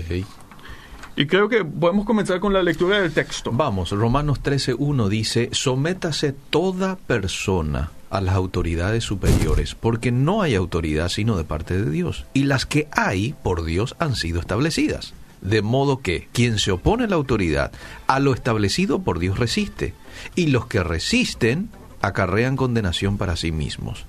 Y 1.18 1.28
creo 1.28 1.48
que 1.48 1.64
podemos 1.64 2.06
comenzar 2.06 2.40
con 2.42 2.52
la 2.52 2.62
lectura 2.62 3.00
del 3.00 3.14
texto. 3.14 3.52
Vamos, 3.54 3.92
Romanos 3.92 4.44
13.1 4.44 5.08
dice, 5.08 5.50
sométase 5.54 6.34
toda 6.50 6.98
persona 6.98 7.92
a 8.10 8.20
las 8.20 8.36
autoridades 8.36 9.04
superiores, 9.04 9.75
porque 9.75 10.12
no 10.12 10.42
hay 10.42 10.56
autoridad 10.56 11.10
sino 11.10 11.38
de 11.38 11.46
parte 11.46 11.82
de 11.82 11.90
Dios, 11.90 12.25
y 12.34 12.44
las 12.44 12.66
que 12.66 12.88
hay 12.92 13.34
por 13.44 13.64
Dios 13.64 13.96
han 14.00 14.16
sido 14.16 14.40
establecidas. 14.40 15.14
De 15.42 15.62
modo 15.62 16.02
que 16.02 16.28
quien 16.34 16.60
se 16.60 16.72
opone 16.72 17.06
a 17.06 17.08
la 17.08 17.16
autoridad, 17.16 17.72
a 18.08 18.20
lo 18.20 18.34
establecido 18.34 19.00
por 19.00 19.20
Dios 19.20 19.40
resiste, 19.40 19.94
y 20.36 20.48
los 20.48 20.68
que 20.68 20.84
resisten 20.84 21.70
acarrean 22.02 22.56
condenación 22.58 23.18
para 23.18 23.36
sí 23.36 23.52
mismos. 23.52 24.06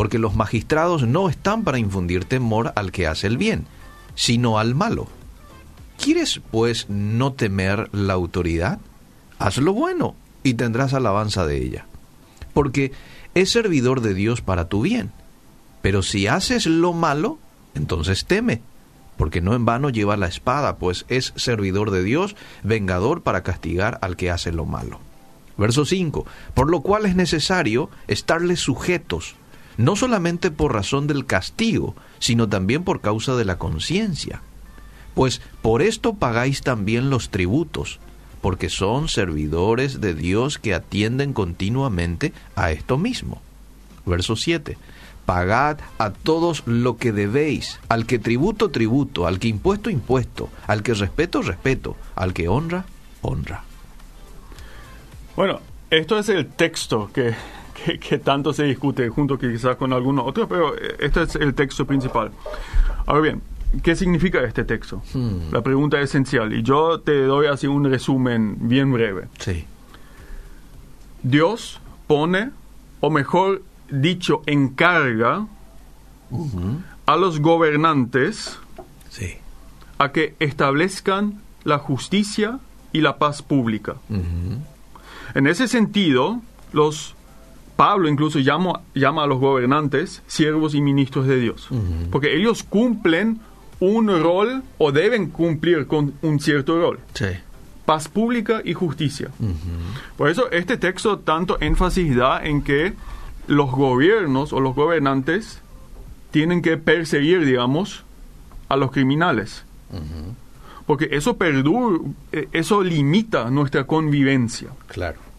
Porque 0.00 0.18
los 0.18 0.34
magistrados 0.34 1.06
no 1.06 1.28
están 1.28 1.62
para 1.62 1.78
infundir 1.78 2.24
temor 2.24 2.72
al 2.74 2.90
que 2.90 3.06
hace 3.06 3.26
el 3.26 3.36
bien, 3.36 3.66
sino 4.14 4.58
al 4.58 4.74
malo. 4.74 5.08
¿Quieres, 6.02 6.40
pues, 6.50 6.88
no 6.88 7.34
temer 7.34 7.90
la 7.92 8.14
autoridad? 8.14 8.78
Haz 9.38 9.58
lo 9.58 9.74
bueno 9.74 10.14
y 10.42 10.54
tendrás 10.54 10.94
alabanza 10.94 11.44
de 11.44 11.58
ella, 11.58 11.84
porque 12.54 12.92
es 13.34 13.50
servidor 13.50 14.00
de 14.00 14.14
Dios 14.14 14.40
para 14.40 14.70
tu 14.70 14.80
bien. 14.80 15.12
Pero 15.82 16.02
si 16.02 16.28
haces 16.28 16.64
lo 16.64 16.94
malo, 16.94 17.38
entonces 17.74 18.24
teme, 18.24 18.62
porque 19.18 19.42
no 19.42 19.54
en 19.54 19.66
vano 19.66 19.90
lleva 19.90 20.16
la 20.16 20.28
espada, 20.28 20.78
pues 20.78 21.04
es 21.08 21.34
servidor 21.36 21.90
de 21.90 22.02
Dios, 22.02 22.36
vengador 22.62 23.20
para 23.20 23.42
castigar 23.42 23.98
al 24.00 24.16
que 24.16 24.30
hace 24.30 24.50
lo 24.50 24.64
malo. 24.64 24.98
Verso 25.58 25.84
5. 25.84 26.24
Por 26.54 26.70
lo 26.70 26.80
cual 26.80 27.04
es 27.04 27.16
necesario 27.16 27.90
estarles 28.08 28.60
sujetos, 28.60 29.36
no 29.76 29.96
solamente 29.96 30.50
por 30.50 30.74
razón 30.74 31.06
del 31.06 31.26
castigo, 31.26 31.94
sino 32.18 32.48
también 32.48 32.84
por 32.84 33.00
causa 33.00 33.36
de 33.36 33.44
la 33.44 33.58
conciencia. 33.58 34.42
Pues 35.14 35.40
por 35.62 35.82
esto 35.82 36.14
pagáis 36.14 36.62
también 36.62 37.10
los 37.10 37.30
tributos, 37.30 37.98
porque 38.40 38.68
son 38.70 39.08
servidores 39.08 40.00
de 40.00 40.14
Dios 40.14 40.58
que 40.58 40.74
atienden 40.74 41.32
continuamente 41.32 42.32
a 42.56 42.70
esto 42.72 42.96
mismo. 42.98 43.42
Verso 44.06 44.36
7 44.36 44.78
pagad 45.30 45.78
a 45.98 46.10
todos 46.10 46.64
lo 46.66 46.96
que 46.96 47.12
debéis, 47.12 47.78
al 47.88 48.04
que 48.04 48.18
tributo, 48.18 48.72
tributo, 48.72 49.28
al 49.28 49.38
que 49.38 49.46
impuesto, 49.46 49.88
impuesto, 49.88 50.48
al 50.66 50.82
que 50.82 50.92
respeto, 50.92 51.40
respeto, 51.40 51.96
al 52.16 52.32
que 52.32 52.48
honra, 52.48 52.84
honra. 53.22 53.62
Bueno, 55.36 55.60
esto 55.90 56.18
es 56.18 56.28
el 56.30 56.48
texto 56.48 57.10
que, 57.14 57.34
que, 58.08 58.18
tanto 58.18 58.52
se 58.52 58.64
discute, 58.64 59.08
junto 59.08 59.38
quizás 59.38 59.76
con 59.76 59.92
algunos 59.92 60.26
otros, 60.26 60.46
pero 60.48 60.74
este 60.98 61.22
es 61.22 61.36
el 61.36 61.54
texto 61.54 61.86
principal. 61.86 62.30
Ahora 63.06 63.20
bien, 63.20 63.42
¿qué 63.82 63.96
significa 63.96 64.42
este 64.42 64.64
texto? 64.64 65.02
Hmm. 65.14 65.52
La 65.52 65.62
pregunta 65.62 65.98
es 66.00 66.10
esencial, 66.10 66.52
y 66.52 66.62
yo 66.62 67.00
te 67.00 67.24
doy 67.24 67.46
así 67.46 67.66
un 67.66 67.84
resumen 67.84 68.56
bien 68.60 68.92
breve. 68.92 69.28
Sí. 69.38 69.64
Dios 71.22 71.80
pone, 72.06 72.50
o 73.00 73.10
mejor 73.10 73.62
dicho 73.90 74.42
encarga 74.46 75.46
a 77.06 77.16
los 77.16 77.40
gobernantes 77.40 78.58
a 79.98 80.12
que 80.12 80.34
establezcan 80.38 81.40
la 81.64 81.78
justicia 81.78 82.58
y 82.92 83.00
la 83.00 83.18
paz 83.18 83.42
pública. 83.42 83.96
En 85.34 85.46
ese 85.46 85.68
sentido, 85.68 86.40
los 86.72 87.14
Pablo 87.80 88.10
incluso 88.10 88.40
llama, 88.40 88.82
llama 88.94 89.22
a 89.22 89.26
los 89.26 89.40
gobernantes 89.40 90.22
siervos 90.26 90.74
y 90.74 90.82
ministros 90.82 91.26
de 91.26 91.40
Dios, 91.40 91.70
porque 92.10 92.36
ellos 92.36 92.62
cumplen 92.62 93.40
un 93.80 94.08
rol 94.22 94.62
o 94.76 94.92
deben 94.92 95.30
cumplir 95.30 95.86
con 95.86 96.12
un 96.20 96.40
cierto 96.40 96.78
rol. 96.78 96.98
Paz 97.86 98.06
pública 98.06 98.60
y 98.62 98.74
justicia. 98.74 99.30
Por 100.18 100.28
eso 100.28 100.50
este 100.50 100.76
texto 100.76 101.20
tanto 101.20 101.56
énfasis 101.58 102.14
da 102.14 102.44
en 102.44 102.60
que 102.60 102.92
los 103.46 103.70
gobiernos 103.70 104.52
o 104.52 104.60
los 104.60 104.74
gobernantes 104.74 105.62
tienen 106.32 106.60
que 106.60 106.76
perseguir, 106.76 107.46
digamos, 107.46 108.04
a 108.68 108.76
los 108.76 108.90
criminales. 108.90 109.64
Porque 110.84 111.08
eso 111.12 111.38
perdura, 111.38 111.98
eh, 112.32 112.46
eso 112.52 112.82
limita 112.82 113.48
nuestra 113.50 113.84
convivencia. 113.84 114.68
Claro. 114.88 115.29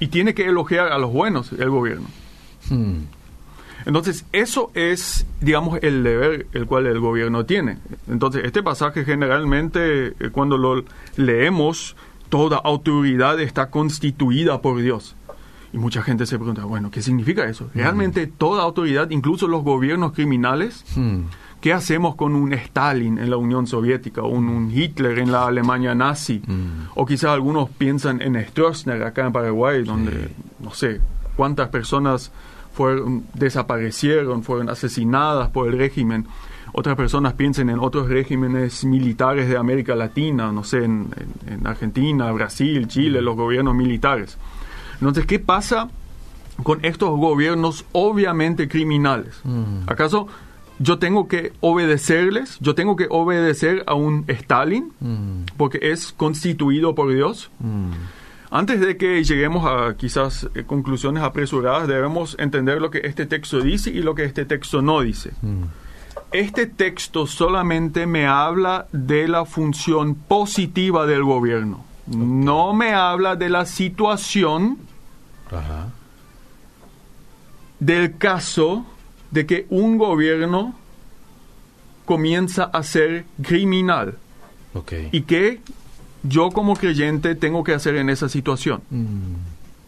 Y 0.00 0.08
tiene 0.08 0.34
que 0.34 0.46
elogiar 0.46 0.92
a 0.92 0.98
los 0.98 1.12
buenos 1.12 1.52
el 1.52 1.70
gobierno. 1.70 2.08
Hmm. 2.68 3.02
Entonces, 3.86 4.26
eso 4.32 4.70
es, 4.74 5.26
digamos, 5.40 5.78
el 5.82 6.02
deber 6.02 6.46
el 6.52 6.66
cual 6.66 6.86
el 6.86 7.00
gobierno 7.00 7.46
tiene. 7.46 7.78
Entonces, 8.08 8.42
este 8.44 8.62
pasaje 8.62 9.04
generalmente, 9.04 10.08
eh, 10.08 10.30
cuando 10.32 10.58
lo 10.58 10.84
leemos, 11.16 11.96
toda 12.28 12.58
autoridad 12.58 13.40
está 13.40 13.70
constituida 13.70 14.60
por 14.60 14.80
Dios. 14.80 15.16
Y 15.72 15.78
mucha 15.78 16.02
gente 16.02 16.26
se 16.26 16.36
pregunta, 16.36 16.64
bueno, 16.64 16.90
¿qué 16.90 17.00
significa 17.00 17.44
eso? 17.48 17.66
Mm. 17.72 17.78
Realmente 17.78 18.26
toda 18.26 18.62
autoridad, 18.62 19.10
incluso 19.10 19.46
los 19.46 19.62
gobiernos 19.62 20.12
criminales, 20.12 20.84
mm. 20.96 21.20
¿Qué 21.60 21.72
hacemos 21.72 22.14
con 22.14 22.34
un 22.34 22.52
Stalin 22.52 23.18
en 23.18 23.30
la 23.30 23.36
Unión 23.36 23.66
Soviética 23.66 24.22
un, 24.22 24.70
Hitler 24.70 25.18
en 25.18 25.32
la 25.32 25.46
Alemania 25.46 25.94
nazi? 25.94 26.42
Mm. 26.46 26.90
O 26.94 27.06
quizás 27.06 27.30
algunos 27.30 27.70
piensan 27.70 28.20
en 28.22 28.42
Stroessner 28.46 29.02
acá 29.02 29.26
en 29.26 29.32
Paraguay, 29.32 29.82
donde 29.82 30.30
no 30.60 30.72
sé 30.72 31.00
cuántas 31.36 31.68
personas 31.68 32.32
fueron, 32.72 33.24
desaparecieron, 33.34 34.42
fueron 34.42 34.70
asesinadas 34.70 35.50
por 35.50 35.68
el 35.68 35.78
régimen. 35.78 36.26
Otras 36.72 36.96
personas 36.96 37.32
piensan 37.32 37.68
en 37.68 37.80
otros 37.80 38.08
regímenes 38.08 38.84
militares 38.84 39.48
de 39.48 39.56
América 39.56 39.96
Latina, 39.96 40.52
no 40.52 40.62
sé, 40.62 40.84
en 40.84 41.10
Argentina, 41.64 42.30
Brasil, 42.30 42.86
Chile, 42.86 43.20
los 43.20 43.36
gobiernos 43.36 43.74
militares. 43.74 44.38
Entonces, 45.00 45.26
¿qué 45.26 45.38
pasa 45.38 45.88
con 46.62 46.84
estos 46.84 47.10
gobiernos 47.18 47.86
obviamente 47.92 48.68
criminales? 48.68 49.40
Mm. 49.44 49.88
¿Acaso 49.88 50.28
yo 50.80 50.98
tengo 50.98 51.28
que 51.28 51.52
obedecerles? 51.60 52.58
¿Yo 52.60 52.74
tengo 52.74 52.96
que 52.96 53.06
obedecer 53.10 53.84
a 53.86 53.94
un 53.94 54.24
Stalin? 54.26 54.92
Mm. 54.98 55.42
Porque 55.58 55.78
es 55.82 56.12
constituido 56.12 56.94
por 56.94 57.12
Dios. 57.12 57.50
Mm. 57.60 57.90
Antes 58.50 58.80
de 58.80 58.96
que 58.96 59.22
lleguemos 59.22 59.66
a 59.66 59.94
quizás 59.96 60.48
eh, 60.54 60.64
conclusiones 60.66 61.22
apresuradas, 61.22 61.86
debemos 61.86 62.34
entender 62.38 62.80
lo 62.80 62.90
que 62.90 63.02
este 63.04 63.26
texto 63.26 63.60
dice 63.60 63.90
y 63.90 64.00
lo 64.00 64.14
que 64.14 64.24
este 64.24 64.46
texto 64.46 64.80
no 64.80 65.02
dice. 65.02 65.32
Este 66.32 66.66
texto 66.66 67.26
solamente 67.26 68.06
me 68.06 68.26
habla 68.26 68.86
de 68.90 69.28
la 69.28 69.44
función 69.44 70.14
positiva 70.14 71.06
del 71.06 71.24
gobierno. 71.24 71.84
No 72.06 72.72
me 72.72 72.94
habla 72.94 73.36
de 73.36 73.50
la 73.50 73.66
situación 73.66 74.78
del 77.78 78.16
caso 78.16 78.86
de 79.30 79.46
que 79.46 79.66
un 79.70 79.98
gobierno 79.98 80.74
comienza 82.04 82.64
a 82.64 82.82
ser 82.82 83.24
criminal. 83.42 84.18
Y 85.12 85.22
que 85.22 85.60
yo 86.22 86.50
como 86.50 86.76
creyente 86.76 87.34
tengo 87.34 87.64
que 87.64 87.72
hacer 87.72 87.96
en 87.96 88.10
esa 88.10 88.28
situación. 88.28 88.82
Mm. 88.90 89.34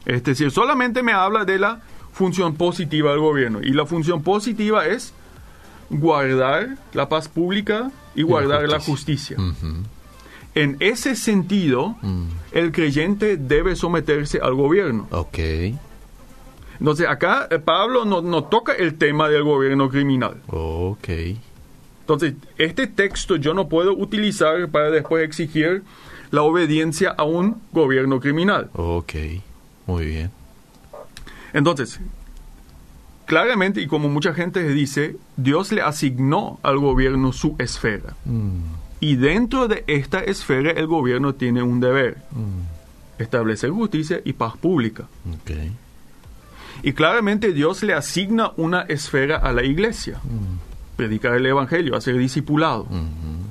Es 0.07 0.25
decir, 0.25 0.51
solamente 0.51 1.03
me 1.03 1.13
habla 1.13 1.45
de 1.45 1.59
la 1.59 1.81
función 2.13 2.55
positiva 2.55 3.11
del 3.11 3.21
gobierno. 3.21 3.61
Y 3.63 3.73
la 3.73 3.87
función 3.87 4.23
positiva 4.23 4.87
es 4.87 5.13
guardar 5.91 6.79
la 6.93 7.09
paz 7.09 7.29
pública 7.29 7.91
y 8.15 8.23
guardar 8.23 8.69
la 8.69 8.81
justicia. 8.81 9.37
En 10.55 10.77
ese 10.81 11.17
sentido, 11.17 11.97
mm. 12.03 12.25
el 12.53 12.73
creyente 12.73 13.37
debe 13.37 13.75
someterse 13.75 14.39
al 14.41 14.55
gobierno. 14.55 15.09
Entonces, 16.83 17.07
acá 17.07 17.47
eh, 17.49 17.61
Pablo 17.61 18.05
no, 18.05 18.43
toca 18.43 18.73
el 18.73 18.99
tema 18.99 19.29
del 19.29 19.45
gobierno 19.45 19.89
criminal. 19.89 20.43
Ok. 20.49 21.11
Entonces, 22.01 22.35
este 22.59 22.89
texto 22.89 23.37
yo 23.37 23.55
no 23.55 23.69
puedo 23.69 23.93
utilizar 23.93 24.69
para 24.69 24.91
después 24.91 25.25
exigir 25.25 25.85
la 26.33 26.43
obediencia 26.43 27.11
a 27.11 27.23
un 27.23 27.63
gobierno 27.71 28.19
criminal. 28.19 28.69
Ok, 28.73 29.13
muy 29.87 30.07
bien. 30.07 30.33
Entonces, 31.53 32.01
claramente, 33.27 33.81
y 33.81 33.87
como 33.87 34.09
mucha 34.09 34.35
gente 34.35 34.69
dice, 34.69 35.15
Dios 35.37 35.71
le 35.71 35.83
asignó 35.83 36.59
al 36.65 36.79
gobierno 36.79 37.33
su 37.33 37.55
esfera. 37.61 38.17
Mm. 38.25 38.59
Y 38.99 39.15
dentro 39.15 39.69
de 39.69 39.85
esta 39.87 40.19
esfera 40.19 40.73
el 40.73 40.89
gobierno 40.89 41.37
tiene 41.37 41.63
un 41.63 41.79
deber. 41.79 42.17
Mm. 42.33 43.23
Establecer 43.23 43.71
justicia 43.71 44.21
y 44.25 44.33
paz 44.33 44.57
pública. 44.57 45.07
Y 46.83 46.93
claramente 46.93 47.53
Dios 47.53 47.83
le 47.83 47.95
asigna 47.95 48.53
una 48.57 48.83
esfera 48.83 49.37
a 49.37 49.53
la 49.53 49.63
iglesia. 49.63 50.19
Mm. 50.25 50.97
Predicar 50.97 51.35
el 51.35 51.47
Evangelio, 51.47 51.97
hacer 51.97 52.17
discipulado. 52.17 52.87
Mm-hmm. 52.87 53.43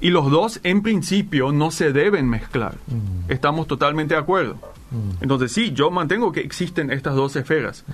Y 0.00 0.10
los 0.10 0.30
dos 0.30 0.60
en 0.62 0.82
principio 0.82 1.52
no 1.52 1.70
se 1.70 1.92
deben 1.92 2.28
mezclar. 2.28 2.74
Mm. 2.86 3.30
Estamos 3.30 3.66
totalmente 3.66 4.14
de 4.14 4.20
acuerdo. 4.20 4.58
Entonces 5.20 5.50
sí, 5.50 5.72
yo 5.72 5.90
mantengo 5.90 6.30
que 6.30 6.40
existen 6.40 6.90
estas 6.90 7.16
dos 7.16 7.34
esferas. 7.34 7.84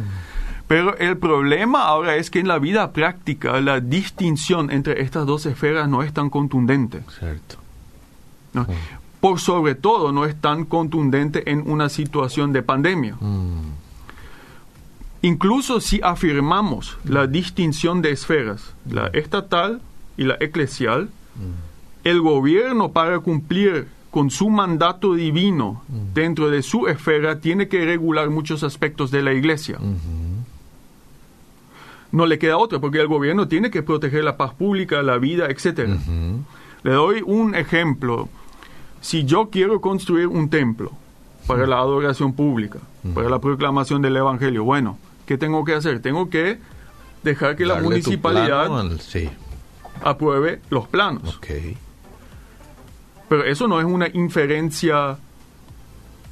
Pero 0.68 0.97
el 0.99 1.16
problema 1.16 1.85
ahora 1.85 2.16
es 2.16 2.30
que 2.30 2.38
en 2.38 2.49
la 2.49 2.59
vida 2.59 2.92
práctica 2.92 3.61
la 3.61 3.80
distinción 3.80 4.70
entre 4.70 5.02
estas 5.02 5.26
dos 5.26 5.47
esferas 5.47 5.88
no 5.88 6.02
es 6.02 6.12
tan 6.12 6.30
contundente. 6.30 7.02
Cierto. 7.18 7.56
Por 9.20 9.40
sobre 9.40 9.75
todo 9.75 10.12
no 10.12 10.25
es 10.25 10.40
tan 10.40 10.64
contundente 10.64 11.50
en 11.50 11.68
una 11.70 11.88
situación 11.88 12.52
de 12.52 12.62
pandemia. 12.62 13.16
Mm. 13.18 13.73
Incluso 15.22 15.80
si 15.80 16.00
afirmamos 16.02 16.96
la 17.04 17.26
distinción 17.26 18.02
de 18.02 18.12
esferas, 18.12 18.74
la 18.88 19.08
estatal 19.08 19.80
y 20.16 20.24
la 20.24 20.36
eclesial, 20.40 21.04
mm. 21.04 22.04
el 22.04 22.20
gobierno 22.20 22.92
para 22.92 23.18
cumplir 23.20 23.88
con 24.10 24.30
su 24.30 24.48
mandato 24.48 25.14
divino 25.14 25.82
mm. 25.88 26.14
dentro 26.14 26.50
de 26.50 26.62
su 26.62 26.88
esfera 26.88 27.40
tiene 27.40 27.68
que 27.68 27.84
regular 27.84 28.30
muchos 28.30 28.62
aspectos 28.62 29.10
de 29.10 29.22
la 29.22 29.32
iglesia 29.32 29.78
no 32.12 32.26
le 32.26 32.38
queda 32.38 32.58
otra, 32.58 32.78
porque 32.78 33.00
el 33.00 33.06
gobierno 33.06 33.48
tiene 33.48 33.70
que 33.70 33.82
proteger 33.82 34.24
la 34.24 34.36
paz 34.36 34.54
pública, 34.54 35.02
la 35.02 35.18
vida, 35.18 35.46
etc. 35.46 35.88
Le 36.82 36.92
doy 36.92 37.22
un 37.24 37.54
ejemplo. 37.54 38.28
Si 39.00 39.24
yo 39.24 39.48
quiero 39.50 39.80
construir 39.80 40.26
un 40.26 40.50
templo 40.50 40.92
para 41.46 41.66
la 41.66 41.78
adoración 41.78 42.32
pública, 42.32 42.78
para 43.14 43.28
la 43.28 43.38
proclamación 43.38 44.02
del 44.02 44.16
Evangelio, 44.16 44.64
bueno, 44.64 44.98
¿qué 45.30 45.38
tengo 45.38 45.64
que 45.64 45.75
hacer? 45.75 46.02
Tengo 46.02 46.28
que 46.28 46.58
dejar 47.22 47.54
que 47.54 47.64
la 47.64 47.75
Darle 47.75 47.88
municipalidad 47.88 48.66
plano 48.66 48.78
al- 48.78 48.99
sí, 49.00 49.30
apruebe 50.02 50.60
los 50.70 50.88
planos. 50.88 51.38
Pero 53.28 53.44
eso 53.44 53.68
no 53.68 53.78
es 53.78 53.87
una 53.87 54.08
inferencia 54.08 55.18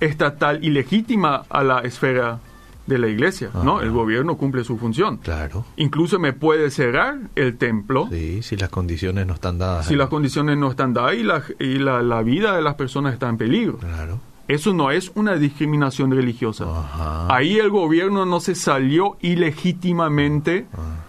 estatal 0.01 0.65
ilegítima 0.65 1.45
a 1.49 1.63
la 1.63 1.79
esfera 1.83 2.41
de 2.89 2.99
la 2.99 3.07
iglesia, 3.07 3.51
¿no? 3.63 3.81
El 3.83 3.93
gobierno 3.93 4.37
cumple 4.37 4.65
su 4.65 4.79
función. 4.79 5.19
Claro. 5.19 5.65
Incluso 5.77 6.19
me 6.19 6.33
puede 6.33 6.69
cerrar 6.73 7.19
el 7.37 7.57
templo 7.57 8.09
Sí, 8.11 8.43
si 8.43 8.57
las 8.57 8.69
condiciones 8.71 9.29
no 9.29 9.35
están 9.35 9.59
dadas. 9.59 9.87
si 9.87 9.95
las 9.95 10.09
condiciones 10.09 10.57
no 10.59 10.71
están 10.71 10.93
dadas 10.93 11.15
y, 11.15 11.23
la, 11.23 11.41
y 11.61 11.79
la, 11.79 12.03
la 12.03 12.23
vida 12.23 12.57
de 12.57 12.63
las 12.63 12.75
personas 12.75 13.13
está 13.13 13.29
en 13.29 13.37
peligro. 13.37 13.77
Claro. 13.79 14.19
Eso 14.49 14.73
no 14.73 14.91
es 14.91 15.13
una 15.15 15.37
discriminación 15.37 16.11
religiosa. 16.11 16.65
Ajá. 16.65 17.35
Ahí 17.35 17.59
el 17.59 17.69
gobierno 17.71 18.25
no 18.25 18.41
se 18.41 18.55
salió 18.55 19.17
ilegítimamente 19.21 20.67
Ah, 20.73 21.05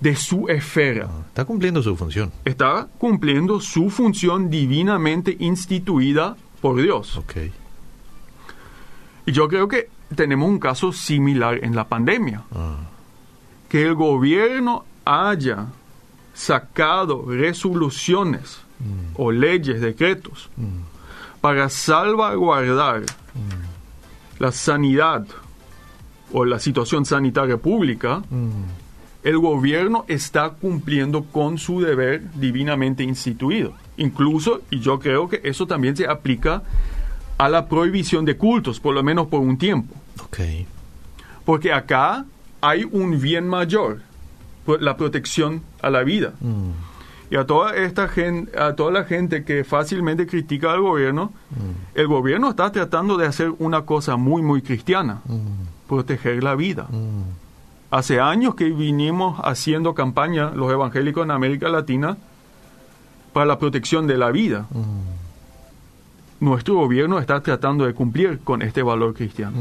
de 0.00 0.16
su 0.16 0.48
esfera. 0.48 1.08
ah. 1.10 1.22
Está 1.28 1.44
cumpliendo 1.44 1.82
su 1.82 1.94
función. 1.96 2.32
Está 2.44 2.88
cumpliendo 2.98 3.60
su 3.60 3.90
función 3.90 4.48
divinamente 4.48 5.36
instituida 5.38 6.36
por 6.62 6.80
Dios. 6.80 7.16
Ok. 7.18 7.34
Y 9.26 9.32
yo 9.32 9.48
creo 9.48 9.68
que 9.68 9.90
tenemos 10.14 10.48
un 10.48 10.58
caso 10.58 10.92
similar 10.92 11.62
en 11.62 11.76
la 11.76 11.86
pandemia. 11.86 12.42
Ah, 12.54 12.76
Que 13.68 13.82
el 13.82 13.94
gobierno 13.94 14.84
haya 15.04 15.66
sacado 16.32 17.24
resoluciones 17.26 18.60
mm, 18.78 19.14
o 19.20 19.30
leyes, 19.32 19.80
decretos, 19.82 20.48
mm, 20.56 20.64
para 21.40 21.68
salvaguardar 21.68 23.02
la 24.38 24.52
sanidad 24.52 25.26
o 26.32 26.44
la 26.44 26.58
situación 26.58 27.04
sanitaria 27.04 27.56
pública, 27.56 28.22
mm. 28.30 29.24
el 29.24 29.38
gobierno 29.38 30.04
está 30.08 30.50
cumpliendo 30.50 31.24
con 31.24 31.58
su 31.58 31.80
deber 31.80 32.30
divinamente 32.34 33.02
instituido. 33.02 33.74
Incluso, 33.96 34.62
y 34.70 34.80
yo 34.80 34.98
creo 34.98 35.28
que 35.28 35.40
eso 35.44 35.66
también 35.66 35.96
se 35.96 36.06
aplica 36.06 36.62
a 37.36 37.48
la 37.48 37.68
prohibición 37.68 38.24
de 38.24 38.36
cultos, 38.36 38.80
por 38.80 38.94
lo 38.94 39.02
menos 39.02 39.28
por 39.28 39.40
un 39.40 39.56
tiempo. 39.58 39.94
Porque 41.44 41.72
acá 41.72 42.24
hay 42.60 42.84
un 42.84 43.20
bien 43.20 43.48
mayor, 43.48 44.02
la 44.80 44.96
protección 44.96 45.62
a 45.80 45.90
la 45.90 46.02
vida. 46.02 46.34
Mm, 46.40 46.70
Y 47.30 47.36
a 47.36 47.44
toda 47.46 47.76
esta 47.76 48.08
gente, 48.08 48.58
a 48.58 48.74
toda 48.74 48.90
la 48.90 49.04
gente 49.04 49.44
que 49.44 49.62
fácilmente 49.64 50.26
critica 50.26 50.72
al 50.72 50.80
gobierno, 50.80 51.32
el 51.94 52.06
gobierno 52.06 52.50
está 52.50 52.72
tratando 52.72 53.16
de 53.16 53.26
hacer 53.26 53.52
una 53.58 53.82
cosa 53.82 54.16
muy, 54.16 54.40
muy 54.42 54.62
cristiana, 54.62 55.20
mm, 55.26 55.88
proteger 55.88 56.42
la 56.42 56.54
vida. 56.54 56.86
mm. 56.90 57.22
Hace 57.90 58.20
años 58.20 58.54
que 58.54 58.70
vinimos 58.70 59.40
haciendo 59.42 59.94
campaña, 59.94 60.50
los 60.50 60.70
evangélicos 60.70 61.24
en 61.24 61.30
América 61.30 61.68
Latina, 61.70 62.18
para 63.32 63.46
la 63.46 63.58
protección 63.58 64.06
de 64.06 64.16
la 64.18 64.30
vida. 64.30 64.66
Mm, 64.70 65.18
Nuestro 66.40 66.74
gobierno 66.76 67.18
está 67.18 67.40
tratando 67.40 67.84
de 67.84 67.94
cumplir 67.94 68.38
con 68.44 68.62
este 68.62 68.80
valor 68.82 69.12
cristiano. 69.12 69.58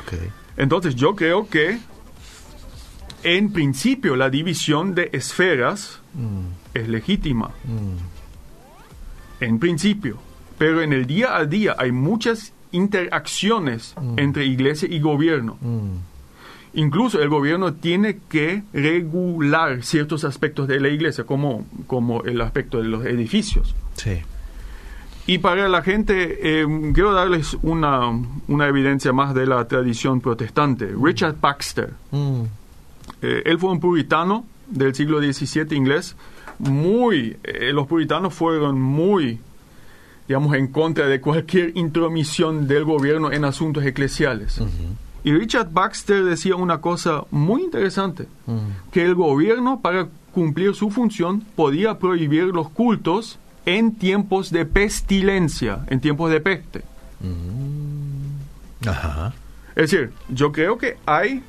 Ok. 0.00 0.14
Entonces 0.56 0.96
yo 0.96 1.14
creo 1.14 1.48
que, 1.48 1.78
en 3.24 3.52
principio, 3.52 4.14
la 4.16 4.30
división 4.30 4.94
de 4.94 5.10
esferas 5.12 6.00
Mm, 6.14 6.46
es 6.74 6.88
legítima. 6.88 7.50
mm, 7.64 9.42
en 9.44 9.58
principio, 9.58 10.18
pero 10.58 10.80
en 10.82 10.92
el 10.92 11.06
día 11.06 11.36
a 11.36 11.44
día 11.44 11.74
hay 11.78 11.90
muchas 11.92 12.52
interacciones 12.72 13.94
Mm. 14.00 14.18
entre 14.18 14.44
iglesia 14.44 14.88
y 14.90 15.00
gobierno. 15.00 15.56
Incluso 16.76 17.22
el 17.22 17.28
gobierno 17.28 17.74
tiene 17.74 18.18
que 18.28 18.62
regular 18.72 19.82
ciertos 19.84 20.24
aspectos 20.24 20.66
de 20.66 20.80
la 20.80 20.88
iglesia, 20.88 21.24
como, 21.24 21.66
como 21.86 22.22
el 22.24 22.40
aspecto 22.40 22.78
de 22.78 22.84
los 22.88 23.04
edificios. 23.06 23.74
Sí. 23.94 24.18
Y 25.26 25.38
para 25.38 25.68
la 25.68 25.82
gente, 25.82 26.60
eh, 26.62 26.66
quiero 26.92 27.12
darles 27.12 27.56
una, 27.62 28.10
una 28.48 28.66
evidencia 28.66 29.12
más 29.12 29.34
de 29.34 29.46
la 29.46 29.66
tradición 29.68 30.20
protestante. 30.20 30.92
Richard 31.00 31.36
Baxter, 31.40 31.92
eh, 33.24 33.42
él 33.46 33.58
fue 33.58 33.70
un 33.70 33.80
puritano 33.80 34.44
del 34.68 34.94
siglo 34.94 35.18
XVII 35.20 35.74
inglés, 35.74 36.14
muy, 36.58 37.38
eh, 37.42 37.72
los 37.72 37.86
puritanos 37.86 38.34
fueron 38.34 38.78
muy, 38.78 39.40
digamos, 40.28 40.54
en 40.54 40.68
contra 40.68 41.06
de 41.06 41.22
cualquier 41.22 41.72
intromisión 41.74 42.68
del 42.68 42.84
gobierno 42.84 43.32
en 43.32 43.46
asuntos 43.46 43.82
eclesiales. 43.84 44.60
Y 45.24 45.32
Richard 45.32 45.70
Baxter 45.72 46.22
decía 46.22 46.54
una 46.54 46.82
cosa 46.82 47.24
muy 47.30 47.62
interesante, 47.62 48.26
que 48.92 49.02
el 49.02 49.14
gobierno 49.14 49.80
para 49.80 50.08
cumplir 50.32 50.74
su 50.74 50.90
función 50.90 51.40
podía 51.56 51.98
prohibir 51.98 52.44
los 52.44 52.68
cultos 52.68 53.38
en 53.64 53.94
tiempos 53.94 54.50
de 54.50 54.66
pestilencia, 54.66 55.86
en 55.86 56.00
tiempos 56.00 56.30
de 56.30 56.40
peste. 56.40 56.82
Ajá. 58.86 59.32
Es 59.74 59.90
decir, 59.90 60.12
yo 60.28 60.52
creo 60.52 60.76
que 60.76 60.98
hay, 61.06 61.42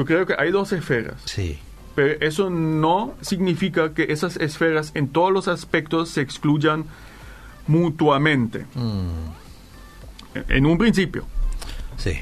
yo 0.00 0.04
creo 0.06 0.26
que 0.26 0.34
hay 0.38 0.50
dos 0.50 0.72
esferas. 0.72 1.20
Sí. 1.24 1.58
Pero 1.94 2.14
eso 2.20 2.50
no 2.50 3.14
significa 3.20 3.92
que 3.94 4.06
esas 4.10 4.36
esferas 4.36 4.92
en 4.94 5.08
todos 5.08 5.32
los 5.32 5.48
aspectos 5.48 6.08
se 6.10 6.20
excluyan 6.20 6.84
mutuamente. 7.66 8.66
Mm, 8.74 10.40
En 10.48 10.64
un 10.66 10.78
principio. 10.78 11.24
Sí. 11.96 12.12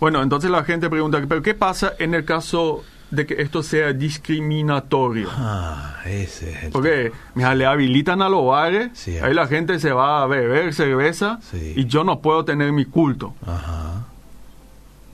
Bueno, 0.00 0.22
entonces 0.22 0.50
la 0.50 0.64
gente 0.64 0.90
pregunta, 0.90 1.22
¿pero 1.28 1.40
qué 1.42 1.54
pasa 1.54 1.92
en 2.00 2.14
el 2.14 2.24
caso 2.24 2.82
de 3.12 3.26
que 3.26 3.40
esto 3.40 3.62
sea 3.62 3.92
discriminatorio? 3.92 5.28
Ah, 5.32 5.98
ese 6.04 6.50
es 6.50 6.62
el. 6.64 6.72
Porque 6.72 7.12
mira, 7.36 7.54
le 7.54 7.64
habilitan 7.66 8.20
a 8.22 8.28
los 8.28 8.44
bares, 8.44 8.90
Sí, 8.94 9.16
ahí 9.18 9.32
la 9.34 9.46
gente 9.46 9.78
se 9.78 9.92
va 9.92 10.22
a 10.22 10.26
beber 10.26 10.74
cerveza 10.74 11.38
Sí. 11.48 11.74
y 11.76 11.84
yo 11.86 12.02
no 12.02 12.20
puedo 12.20 12.44
tener 12.44 12.72
mi 12.72 12.84
culto. 12.86 13.34
Ajá. 13.46 14.06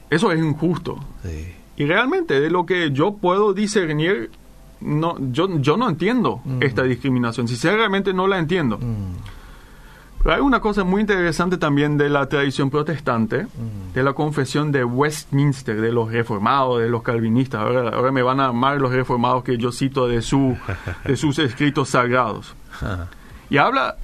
Eso 0.08 0.32
es 0.32 0.38
injusto. 0.40 0.98
Sí. 1.22 1.52
Y 1.78 1.86
realmente 1.86 2.40
de 2.40 2.50
lo 2.50 2.66
que 2.66 2.90
yo 2.92 3.14
puedo 3.16 3.54
discernir, 3.54 4.30
no, 4.80 5.16
yo, 5.32 5.58
yo 5.60 5.76
no 5.76 5.88
entiendo 5.88 6.40
Mm. 6.44 6.62
esta 6.62 6.82
discriminación. 6.82 7.48
Sinceramente 7.48 8.12
no 8.12 8.26
la 8.26 8.38
entiendo. 8.38 8.78
Mm, 8.78 9.38
Pero 10.20 10.34
hay 10.34 10.40
una 10.40 10.58
cosa 10.60 10.82
muy 10.82 11.00
interesante 11.00 11.56
también 11.58 11.96
de 11.96 12.08
la 12.10 12.28
tradición 12.28 12.70
protestante, 12.70 13.44
Mm. 13.44 13.92
de 13.94 14.02
la 14.02 14.12
confesión 14.14 14.72
de 14.72 14.82
Westminster, 14.84 15.80
de 15.80 15.92
los 15.92 16.10
reformados, 16.10 16.80
de 16.80 16.88
los 16.88 17.02
calvinistas. 17.04 17.60
Ahora, 17.60 17.90
ahora 17.90 18.10
me 18.10 18.22
van 18.22 18.40
a 18.40 18.46
amar 18.46 18.80
los 18.80 18.90
reformados 18.92 19.44
que 19.44 19.56
yo 19.56 19.70
cito 19.70 20.08
de, 20.08 20.20
su, 20.20 20.56
de 21.04 21.16
sus 21.16 21.38
escritos 21.38 21.90
sagrados. 21.90 22.54
Y 23.50 23.56
habla, 23.56 23.96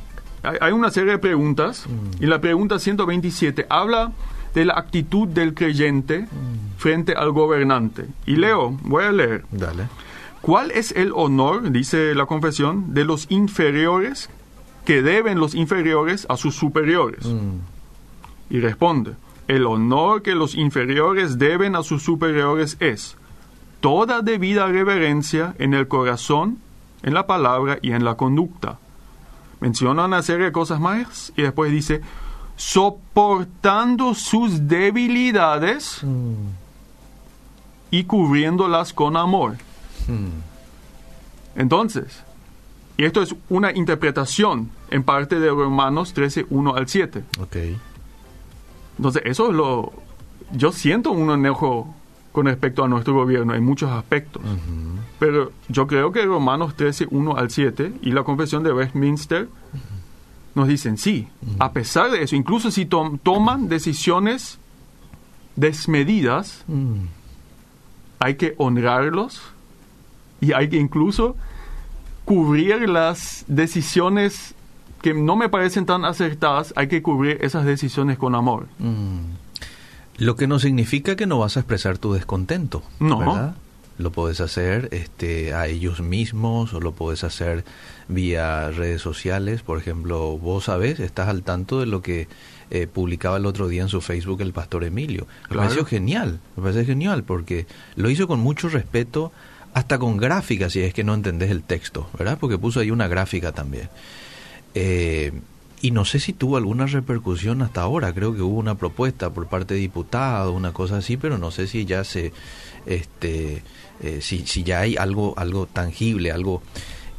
hay, 0.43 0.57
hay 0.61 0.73
una 0.73 0.91
serie 0.91 1.11
de 1.13 1.19
preguntas, 1.19 1.85
Mm. 1.89 2.23
y 2.23 2.27
la 2.27 2.41
pregunta 2.41 2.79
127 2.79 3.67
habla 3.69 4.13
de 4.55 4.64
la 4.64 4.75
actitud 4.75 5.29
del 5.29 5.55
creyente 5.55 6.27
frente 6.79 7.14
al 7.14 7.33
gobernante. 7.33 8.07
Y 8.27 8.37
leo, 8.37 8.79
voy 8.83 9.05
a 9.05 9.12
leer. 9.12 9.45
Dale. 9.51 9.88
¿Cuál 10.40 10.71
es 10.71 10.93
el 10.93 11.12
honor, 11.14 11.71
dice 11.71 12.14
la 12.14 12.27
confesión, 12.27 12.95
de 12.95 13.05
los 13.05 13.27
inferiores 13.31 14.29
que 14.85 15.03
deben 15.03 15.38
los 15.40 15.55
inferiores 15.55 16.27
a 16.29 16.37
sus 16.37 16.55
superiores? 16.55 17.25
Mm, 17.27 17.59
Y 18.51 18.61
responde, 18.61 19.12
el 19.49 19.67
honor 19.67 20.23
que 20.23 20.35
los 20.35 20.55
inferiores 20.55 21.38
deben 21.38 21.77
a 21.77 21.83
sus 21.83 22.03
superiores 22.03 22.77
es 22.81 23.17
toda 23.81 24.21
debida 24.23 24.67
reverencia 24.67 25.55
en 25.59 25.75
el 25.75 25.88
corazón, 25.88 26.59
en 27.03 27.14
la 27.14 27.27
palabra 27.27 27.79
y 27.83 27.93
en 27.93 28.05
la 28.05 28.14
conducta. 28.17 28.79
Menciona 29.61 30.05
una 30.05 30.23
serie 30.23 30.47
de 30.47 30.53
cosas 30.53 30.79
más 30.81 31.33
y 31.37 31.43
después 31.43 31.73
dice, 31.73 32.03
soportando 32.57 34.14
sus 34.14 34.69
debilidades 34.69 35.99
mm, 36.03 36.35
y 37.90 38.05
cubriéndolas 38.05 38.93
con 38.93 39.17
amor. 39.17 39.57
mm. 40.07 40.55
Entonces, 41.57 42.25
y 42.97 43.05
esto 43.05 43.23
es 43.23 43.35
una 43.49 43.73
interpretación 43.73 44.71
en 44.90 45.03
parte 45.03 45.40
de 45.40 45.51
Romanos 45.51 46.12
13, 46.14 46.47
1 46.51 46.75
al 46.75 46.88
7. 46.88 47.25
Ok. 47.40 47.57
Entonces, 48.99 49.23
eso 49.25 49.51
es 49.51 49.55
lo... 49.55 49.93
Yo 50.53 50.71
siento 50.73 51.11
un 51.11 51.31
enojo 51.31 51.95
con 52.31 52.47
respecto 52.47 52.85
a 52.85 52.88
nuestro 52.88 53.14
gobierno 53.14 53.55
en 53.55 53.64
muchos 53.64 53.90
aspectos. 53.90 54.43
Ujú. 54.43 54.99
Pero 55.19 55.53
yo 55.69 55.87
creo 55.87 56.12
que 56.12 56.25
Romanos 56.25 56.77
13, 56.77 57.09
1 57.11 57.37
al 57.37 57.51
7 57.51 57.93
y 58.03 58.11
la 58.12 58.23
confesión 58.25 58.62
de 58.62 58.73
Westminster 58.73 59.49
nos 60.55 60.69
dicen 60.69 60.97
sí. 60.99 61.29
A 61.59 61.73
pesar 61.73 62.11
de 62.11 62.23
eso, 62.23 62.37
incluso 62.37 62.71
si 62.71 62.87
tom- 62.87 63.19
toman 63.19 63.69
decisiones 63.69 64.59
desmedidas, 65.57 66.64
Mm, 66.67 67.07
hay 68.21 68.35
que 68.37 68.55
honrarlos 68.59 69.40
y 70.40 70.53
hay 70.53 70.69
que 70.69 70.77
incluso 70.77 71.37
cubrir 72.25 72.88
las 72.88 73.45
decisiones 73.49 74.55
que 75.03 75.12
no 75.14 75.37
me 75.37 75.49
parecen 75.49 75.85
tan 75.85 76.05
acertadas, 76.05 76.73
hay 76.77 76.88
que 76.88 77.03
cubrir 77.03 77.38
esas 77.43 77.64
decisiones 77.67 78.17
con 78.19 78.35
amor. 78.35 78.67
mm. 78.79 79.19
Lo 80.19 80.37
que 80.37 80.47
no 80.47 80.61
significa 80.61 81.17
que 81.17 81.27
no 81.27 81.40
vas 81.40 81.57
a 81.57 81.61
expresar 81.61 81.99
tu 81.99 82.12
descontento, 82.12 82.83
No. 83.01 83.19
¿verdad? 83.19 83.57
Lo 83.97 84.11
puedes 84.11 84.41
hacer 84.41 84.89
este, 84.93 85.55
a 85.55 85.67
ellos 85.69 86.01
mismos 86.01 86.75
o 86.75 86.81
lo 86.81 86.93
puedes 86.93 87.23
hacer 87.23 87.65
vía 88.09 88.71
redes 88.71 89.01
sociales. 89.03 89.63
Por 89.63 89.79
ejemplo, 89.79 90.37
vos 90.39 90.65
sabés, 90.65 90.99
estás 91.01 91.29
al 91.29 91.43
tanto 91.43 91.79
de 91.81 91.87
lo 91.87 92.03
que 92.03 92.27
eh, 92.71 92.87
publicaba 92.87 93.37
el 93.37 93.47
otro 93.47 93.69
día 93.69 93.83
en 93.83 93.89
su 93.89 94.01
Facebook 94.01 94.41
el 94.41 94.53
pastor 94.53 94.83
Emilio. 94.85 95.27
Me 95.43 95.49
Claro. 95.51 95.63
pareció 95.69 95.85
genial, 95.85 96.41
me 96.57 96.63
parece 96.65 96.85
genial 96.85 97.23
porque 97.23 97.67
lo 97.95 98.11
hizo 98.11 98.27
con 98.27 98.41
mucho 98.41 98.69
respeto, 98.69 99.31
hasta 99.75 99.99
con 99.99 100.17
gráficas, 100.17 100.73
si 100.73 100.81
es 100.81 100.93
que 100.95 101.05
no 101.05 101.15
entendés 101.15 101.51
el 101.51 101.63
texto, 101.63 102.09
¿verdad? 102.19 102.39
Porque 102.41 102.59
puso 102.59 102.81
ahí 102.81 102.91
una 102.91 103.07
gráfica 103.09 103.53
también. 103.53 103.89
Eh, 104.75 105.33
y 105.81 105.91
no 105.91 106.05
sé 106.05 106.19
si 106.19 106.33
tuvo 106.33 106.57
alguna 106.57 106.87
repercusión 106.87 107.61
hasta 107.61 107.83
ahora. 107.83 108.13
Creo 108.15 108.35
que 108.35 108.41
hubo 108.41 108.59
una 108.59 108.77
propuesta 108.77 109.31
por 109.31 109.47
parte 109.49 109.75
de 109.75 109.81
diputados, 109.81 110.55
una 110.55 110.73
cosa 110.73 110.97
así, 110.99 111.17
pero 111.17 111.37
no 111.39 111.51
sé 111.51 111.67
si 111.67 111.85
ya 111.85 112.05
se, 112.05 112.33
este, 112.87 113.63
eh, 114.05 114.21
si, 114.21 114.47
si 114.47 114.62
ya 114.62 114.81
hay 114.81 114.97
algo, 114.97 115.35
algo 115.38 115.67
tangible, 115.67 116.31
algo, 116.31 116.62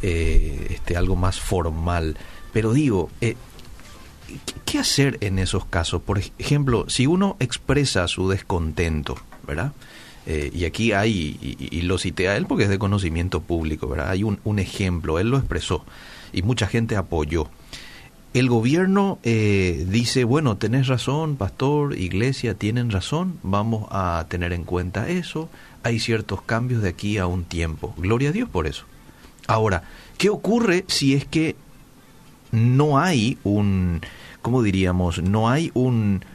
eh, 0.02 0.68
este, 0.70 0.96
algo 0.98 1.16
más 1.16 1.40
formal. 1.40 2.18
Pero 2.54 2.72
digo, 2.74 3.10
eh, 3.22 3.36
¿qué- 4.46 4.54
¿qué 4.66 4.80
hacer 4.80 5.18
en 5.22 5.40
esos 5.40 5.66
casos? 5.66 6.02
Por 6.02 6.20
ejemplo, 6.40 6.86
si 6.88 7.08
uno 7.08 7.36
expresa 7.40 8.08
su 8.08 8.30
descontento, 8.30 9.18
¿verdad? 9.48 9.74
Eh, 10.28 10.50
y 10.54 10.66
aquí 10.66 10.92
hay, 10.92 11.38
y, 11.42 11.78
y 11.78 11.82
lo 11.84 11.98
cité 12.00 12.30
a 12.30 12.36
él 12.38 12.46
porque 12.48 12.64
es 12.64 12.70
de 12.70 12.80
conocimiento 12.80 13.42
público, 13.42 13.88
¿verdad? 13.88 14.10
Hay 14.10 14.24
un, 14.24 14.40
un 14.44 14.58
ejemplo, 14.60 15.20
él 15.20 15.30
lo 15.30 15.38
expresó 15.38 15.86
y 16.34 16.42
mucha 16.42 16.66
gente 16.68 16.96
apoyó. 16.96 17.48
El 18.34 18.50
gobierno 18.50 19.20
eh, 19.24 19.86
dice, 19.88 20.24
bueno, 20.26 20.58
tenés 20.58 20.88
razón, 20.88 21.38
pastor, 21.38 21.98
iglesia, 21.98 22.54
tienen 22.56 22.90
razón, 22.92 23.40
vamos 23.44 23.88
a 23.92 24.26
tener 24.28 24.52
en 24.52 24.64
cuenta 24.66 25.08
eso, 25.08 25.48
hay 25.86 26.00
ciertos 26.00 26.42
cambios 26.42 26.82
de 26.82 26.90
aquí 26.90 27.18
a 27.20 27.28
un 27.28 27.44
tiempo. 27.46 27.94
Gloria 27.98 28.30
a 28.30 28.32
Dios 28.34 28.50
por 28.50 28.68
eso. 28.68 28.86
Ahora, 29.48 29.84
¿qué 30.18 30.30
ocurre 30.30 30.84
si 30.88 31.14
es 31.14 31.26
que 31.26 31.56
no 32.52 32.98
hay 33.00 33.38
un, 33.44 34.02
¿cómo 34.42 34.64
diríamos? 34.64 35.22
No 35.22 35.48
hay 35.50 35.70
un, 35.76 36.26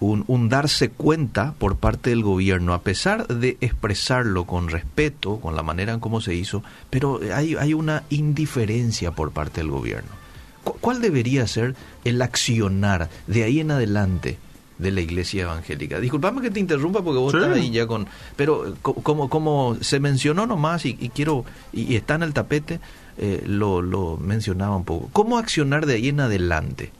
un, 0.00 0.48
darse 0.48 0.88
cuenta 0.88 1.52
por 1.58 1.76
parte 1.76 2.08
del 2.10 2.22
gobierno, 2.22 2.72
a 2.72 2.80
pesar 2.80 3.26
de 3.28 3.58
expresarlo 3.60 4.46
con 4.46 4.68
respeto, 4.68 5.38
con 5.40 5.54
la 5.56 5.62
manera 5.62 5.92
en 5.92 6.00
cómo 6.00 6.22
se 6.22 6.34
hizo, 6.34 6.62
pero 6.88 7.20
hay, 7.34 7.56
hay 7.56 7.74
una 7.74 8.04
indiferencia 8.08 9.10
por 9.10 9.32
parte 9.32 9.60
del 9.60 9.70
gobierno. 9.70 10.10
¿Cu- 10.64 10.76
¿Cuál 10.80 11.02
debería 11.02 11.46
ser 11.46 11.74
el 12.04 12.22
accionar 12.22 13.10
de 13.26 13.44
ahí 13.44 13.60
en 13.60 13.72
adelante 13.72 14.38
de 14.80 14.90
la 14.90 15.00
iglesia 15.00 15.42
evangélica? 15.42 16.00
Disculpame 16.00 16.40
que 16.42 16.50
te 16.50 16.60
interrumpa 16.60 17.02
porque 17.02 17.18
vos 17.18 17.32
Sí. 17.32 17.38
estás 17.38 17.56
ahí 17.56 17.70
ya 17.70 17.86
con... 17.86 18.06
Pero 18.36 18.66
eh, 18.68 18.74
co- 18.82 18.94
como, 18.94 19.28
como 19.30 19.76
se 19.80 20.00
mencionó 20.00 20.46
nomás 20.46 20.84
y, 20.86 20.96
y 21.00 21.08
quiero... 21.10 21.44
Y, 21.72 21.82
y 21.92 21.96
está 21.96 22.14
en 22.16 22.22
el 22.22 22.32
tapete, 22.32 22.80
eh, 23.18 23.44
lo, 23.46 23.82
lo 23.82 24.16
mencionaba 24.16 24.76
un 24.76 24.84
poco. 24.84 25.08
¿Cómo 25.12 25.38
accionar 25.38 25.86
de 25.86 25.94
ahí 25.94 26.08
en 26.08 26.20
adelante? 26.20 26.92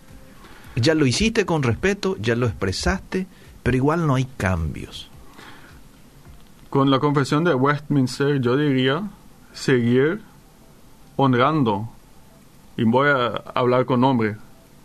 Ya 0.77 0.95
lo 0.95 1.05
hiciste 1.07 1.45
con 1.47 1.63
respeto, 1.63 2.17
ya 2.21 2.37
lo 2.37 2.47
expresaste, 2.47 3.27
pero 3.63 3.77
igual 3.77 4.07
no 4.07 4.15
hay 4.15 4.27
cambios. 4.37 5.09
Con 6.71 6.91
la 6.91 7.01
confesión 7.01 7.43
de 7.43 7.55
Westminster, 7.55 8.41
yo 8.41 8.57
diría 8.57 9.03
seguir 9.53 10.21
honrando, 11.17 11.89
y 12.77 12.85
voy 12.85 13.09
a 13.09 13.43
hablar 13.55 13.85
con 13.85 14.01
nombre, 14.01 14.37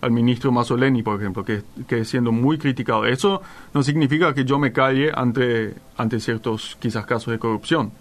al 0.05 0.11
ministro 0.11 0.51
Mazzoleni, 0.51 1.01
por 1.01 1.19
ejemplo, 1.19 1.43
que, 1.43 1.63
que 1.87 2.05
siendo 2.05 2.31
muy 2.31 2.57
criticado. 2.59 3.05
Eso 3.05 3.41
no 3.73 3.81
significa 3.81 4.33
que 4.33 4.45
yo 4.45 4.59
me 4.59 4.71
calle 4.71 5.11
ante, 5.13 5.73
ante 5.97 6.19
ciertos 6.19 6.77
quizás 6.79 7.05
casos 7.05 7.31
de 7.31 7.39
corrupción. 7.39 7.91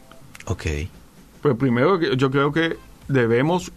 Ok. 0.44 0.66
Pero 1.42 1.56
primero, 1.56 2.00
yo 2.00 2.30
creo 2.30 2.52
que 2.52 2.76
debemos 3.08 3.72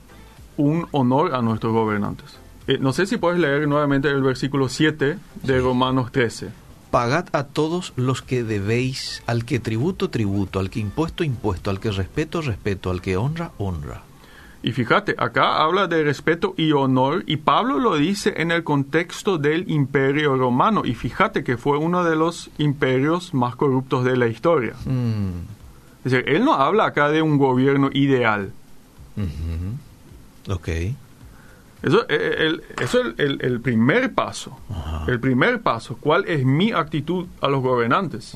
un 0.57 0.87
honor 0.91 1.33
a 1.33 1.41
nuestros 1.41 1.71
gobernantes. 1.71 2.37
Eh, 2.67 2.77
no 2.79 2.91
sé 2.91 3.05
si 3.05 3.17
puedes 3.17 3.39
leer 3.39 3.65
nuevamente 3.67 4.09
el 4.09 4.21
versículo 4.21 4.67
7 4.67 5.17
de 5.43 5.59
Romanos 5.59 6.11
13. 6.11 6.49
Pagad 6.91 7.27
a 7.31 7.45
todos 7.45 7.93
los 7.95 8.21
que 8.21 8.43
debéis, 8.43 9.23
al 9.25 9.45
que 9.45 9.59
tributo, 9.59 10.09
tributo, 10.09 10.59
al 10.59 10.69
que 10.69 10.79
impuesto, 10.79 11.23
impuesto, 11.23 11.69
al 11.69 11.79
que 11.79 11.91
respeto, 11.91 12.41
respeto, 12.41 12.89
al 12.89 13.01
que 13.01 13.15
honra, 13.15 13.51
honra. 13.57 14.03
Y 14.63 14.71
fíjate, 14.71 15.15
acá 15.17 15.57
habla 15.63 15.87
de 15.87 16.03
respeto 16.03 16.53
y 16.57 16.71
honor 16.71 17.23
y 17.27 17.37
Pablo 17.37 17.79
lo 17.79 17.95
dice 17.95 18.33
en 18.37 18.51
el 18.51 18.63
contexto 18.63 19.37
del 19.37 19.69
imperio 19.69 20.35
romano 20.35 20.81
y 20.83 20.95
fíjate 20.95 21.43
que 21.43 21.57
fue 21.57 21.77
uno 21.77 22.03
de 22.03 22.15
los 22.15 22.49
imperios 22.57 23.33
más 23.33 23.55
corruptos 23.55 24.03
de 24.03 24.17
la 24.17 24.27
historia. 24.27 24.73
Mm, 24.85 25.29
Es 26.05 26.11
decir, 26.11 26.27
él 26.27 26.43
no 26.43 26.53
habla 26.55 26.85
acá 26.85 27.09
de 27.09 27.21
un 27.21 27.37
gobierno 27.37 27.89
ideal. 27.93 28.51
Ok. 30.49 30.69
Eso 31.87 32.05
eh, 32.09 32.35
el, 32.39 32.63
eso 32.81 32.99
es 33.01 33.05
el, 33.05 33.15
el- 33.19 33.41
el 33.45 33.61
primer 33.61 34.13
paso. 34.13 34.57
Ajá. 34.69 35.05
El 35.07 35.19
primer 35.19 35.61
paso. 35.61 35.97
¿Cuál 35.99 36.25
es 36.27 36.43
mi 36.45 36.71
actitud 36.71 37.25
a 37.41 37.47
los 37.47 37.61
gobernantes? 37.61 38.35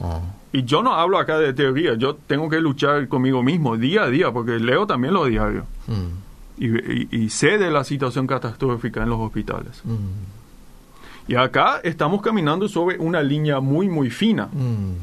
Y 0.53 0.63
yo 0.63 0.81
no 0.83 0.93
hablo 0.95 1.17
acá 1.17 1.37
de 1.39 1.53
teoría, 1.53 1.93
yo 1.95 2.15
tengo 2.15 2.49
que 2.49 2.59
luchar 2.59 3.07
conmigo 3.07 3.41
mismo 3.43 3.77
día 3.77 4.03
a 4.03 4.07
día, 4.09 4.31
porque 4.31 4.59
leo 4.59 4.85
también 4.87 5.13
los 5.13 5.27
diarios. 5.27 5.65
Mm, 5.87 6.63
Y, 6.63 6.67
y- 6.67 7.07
y 7.11 7.29
sé 7.29 7.57
de 7.57 7.71
la 7.71 7.83
situación 7.83 8.27
catastrófica 8.27 9.01
en 9.03 9.09
los 9.09 9.19
hospitales. 9.19 9.81
mm, 9.83 11.31
Y 11.31 11.35
acá 11.35 11.79
estamos 11.83 12.21
caminando 12.21 12.67
sobre 12.67 12.97
una 12.99 13.21
línea 13.23 13.59
muy, 13.61 13.87
muy 13.89 14.09
fina. 14.09 14.47
mm. 14.51 14.93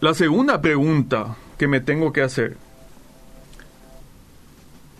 La 0.00 0.12
segunda 0.14 0.60
pregunta 0.60 1.34
que 1.58 1.66
me 1.66 1.80
tengo 1.80 2.12
que 2.12 2.20
hacer, 2.22 2.56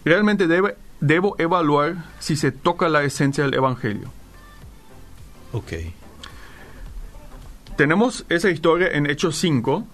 ¿realmente 0.05 0.47
debe- 0.47 0.77
debo 1.07 1.37
evaluar 1.39 1.97
si 2.19 2.37
se 2.37 2.51
toca 2.51 2.89
la 2.89 3.03
esencia 3.05 3.45
del 3.45 3.55
Evangelio? 3.55 4.11
Ok. 5.53 5.73
Tenemos 7.77 8.25
esa 8.29 8.51
historia 8.51 8.89
en 8.89 9.07
Hechos 9.07 9.37
5, 9.37 9.85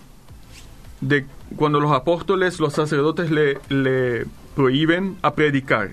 de 1.00 1.26
cuando 1.56 1.80
los 1.80 1.92
apóstoles, 1.92 2.60
los 2.60 2.74
sacerdotes 2.74 3.30
le, 3.30 3.58
le 3.68 4.26
prohíben 4.54 5.16
a 5.22 5.34
predicar. 5.34 5.92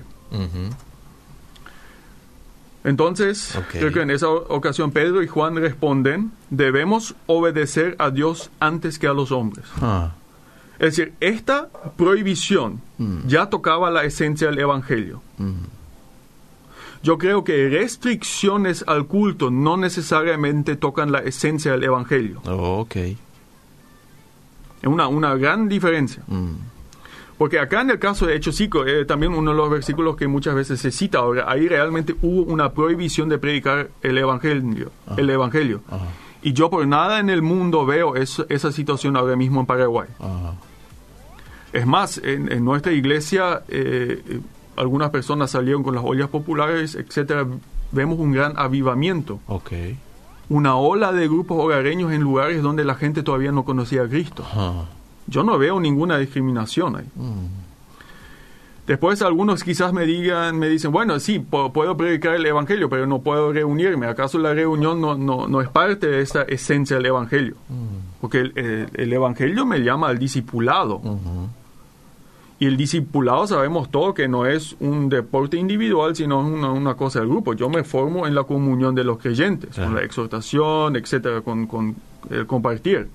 Entonces, 2.83 3.57
creo 3.71 3.91
que 3.91 4.01
en 4.01 4.11
esa 4.11 4.29
ocasión 4.29 4.91
Pedro 4.91 5.23
y 5.23 5.27
Juan 5.27 5.55
responden, 5.55 6.31
debemos 6.49 7.15
obedecer 7.25 7.95
a 7.99 8.11
Dios 8.11 8.51
antes 8.59 8.99
que 8.99 9.07
a 9.07 9.13
los 9.13 9.31
hombres. 9.31 9.65
Ah, 9.81 10.13
Es 10.79 10.95
decir, 10.95 11.13
esta 11.19 11.69
prohibición 11.97 12.81
Mm. 12.97 13.27
ya 13.27 13.49
tocaba 13.49 13.89
la 13.91 14.03
esencia 14.03 14.47
del 14.49 14.59
Evangelio. 14.59 15.21
mm. 15.37 15.51
Yo 17.03 17.17
creo 17.19 17.43
que 17.43 17.69
restricciones 17.69 18.83
al 18.87 19.05
culto 19.05 19.51
no 19.51 19.77
necesariamente 19.77 20.75
tocan 20.75 21.11
la 21.11 21.19
esencia 21.19 21.71
del 21.73 21.83
Evangelio. 21.83 22.41
Oh, 22.47 22.79
ok. 22.81 22.95
Es 22.95 23.17
una, 24.83 25.07
una 25.07 25.35
gran 25.35 25.69
diferencia. 25.69 26.23
Mm. 26.27 26.53
Porque 27.37 27.59
acá 27.59 27.81
en 27.81 27.91
el 27.91 27.99
caso 27.99 28.25
de 28.25 28.35
Hechos 28.35 28.55
5, 28.55 28.85
eh, 28.87 29.05
también 29.05 29.33
uno 29.33 29.51
de 29.51 29.57
los 29.57 29.69
versículos 29.69 30.15
que 30.17 30.27
muchas 30.27 30.55
veces 30.55 30.79
se 30.81 30.91
cita 30.91 31.19
ahora, 31.19 31.45
ahí 31.47 31.67
realmente 31.67 32.15
hubo 32.23 32.41
una 32.51 32.71
prohibición 32.71 33.29
de 33.29 33.37
predicar 33.37 33.89
el 34.01 34.17
Evangelio. 34.17 34.91
El 35.17 35.29
evangelio. 35.29 35.81
Ajá. 35.87 36.05
Y 36.41 36.53
yo 36.53 36.69
por 36.71 36.85
nada 36.87 37.19
en 37.19 37.29
el 37.29 37.41
mundo 37.43 37.85
veo 37.85 38.15
es- 38.15 38.43
esa 38.49 38.71
situación 38.71 39.15
ahora 39.17 39.35
mismo 39.35 39.59
en 39.59 39.65
Paraguay. 39.67 40.07
Ajá. 40.19 40.55
Es 41.73 41.85
más, 41.85 42.17
en, 42.23 42.51
en 42.51 42.63
nuestra 42.65 42.91
iglesia 42.91 43.63
eh, 43.67 44.21
eh, 44.27 44.39
algunas 44.75 45.09
personas 45.09 45.51
salieron 45.51 45.83
con 45.83 45.95
las 45.95 46.03
ollas 46.03 46.29
populares, 46.29 46.95
etcétera. 46.95 47.45
Vemos 47.91 48.19
un 48.19 48.31
gran 48.31 48.53
avivamiento, 48.57 49.39
Ok. 49.47 49.71
una 50.49 50.75
ola 50.75 51.11
de 51.11 51.27
grupos 51.27 51.57
hogareños 51.63 52.11
en 52.11 52.21
lugares 52.21 52.61
donde 52.61 52.83
la 52.83 52.95
gente 52.95 53.23
todavía 53.23 53.51
no 53.51 53.63
conocía 53.65 54.03
a 54.03 54.07
Cristo. 54.07 54.45
Yo 55.27 55.43
no 55.43 55.57
veo 55.57 55.79
ninguna 55.79 56.17
discriminación 56.17 56.95
ahí. 56.97 57.05
Mm. 57.15 57.45
Después 58.87 59.21
algunos 59.21 59.63
quizás 59.65 59.91
me 59.91 60.05
digan, 60.05 60.57
me 60.57 60.69
dicen, 60.69 60.91
bueno, 60.93 61.19
sí, 61.19 61.39
puedo 61.39 61.97
predicar 61.97 62.35
el 62.35 62.45
evangelio, 62.45 62.89
pero 62.89 63.05
no 63.05 63.19
puedo 63.19 63.51
reunirme. 63.51 64.07
¿Acaso 64.07 64.39
la 64.39 64.53
reunión 64.53 65.01
no, 65.01 65.15
no, 65.17 65.45
no 65.47 65.59
es 65.61 65.67
parte 65.67 66.07
de 66.07 66.21
esa 66.21 66.43
esencia 66.43 66.95
del 66.95 67.07
evangelio? 67.07 67.55
Mm. 67.67 68.19
Porque 68.21 68.39
el, 68.39 68.53
el- 68.55 68.87
el 68.93 69.11
evangelio 69.13 69.65
me 69.65 69.79
llama 69.79 70.07
al 70.07 70.17
discipulado. 70.17 71.01
Y 72.59 72.65
el 72.65 72.75
discipulado 72.77 73.45
sabemos 73.45 73.91
todo 73.91 74.13
que 74.15 74.27
no 74.27 74.45
es 74.47 74.75
un 74.79 75.09
deporte 75.09 75.57
individual, 75.57 76.15
sino 76.15 76.39
una, 76.39 76.71
una 76.71 76.95
cosa 76.95 77.19
del 77.19 77.27
grupo. 77.27 77.53
Yo 77.53 77.69
me 77.69 77.83
formo 77.83 78.25
en 78.25 78.33
la 78.33 78.45
comunión 78.45 78.95
de 78.95 79.03
los 79.03 79.19
creyentes, 79.19 79.75
con 79.75 79.93
la 79.93 80.01
exhortación, 80.01 80.95
etcétera, 80.95 81.41
con, 81.41 81.67
con 81.67 81.95
el 82.31 82.47
compartir. 82.47 83.09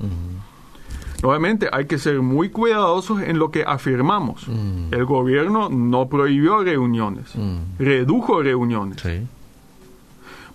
Nuevamente, 1.23 1.69
hay 1.73 1.87
que 1.87 1.99
ser 1.99 2.21
muy 2.21 2.51
cuidadosos 2.51 3.23
en 3.23 3.39
lo 3.39 3.51
que 3.53 3.63
afirmamos. 3.65 4.49
Mm. 4.49 4.93
El 4.93 5.05
gobierno 5.05 5.69
no 5.69 6.09
prohibió 6.09 6.65
reuniones, 6.65 7.35
Mm. 7.37 7.59
redujo 7.79 8.43
reuniones. 8.43 9.01
Sí. 9.01 9.21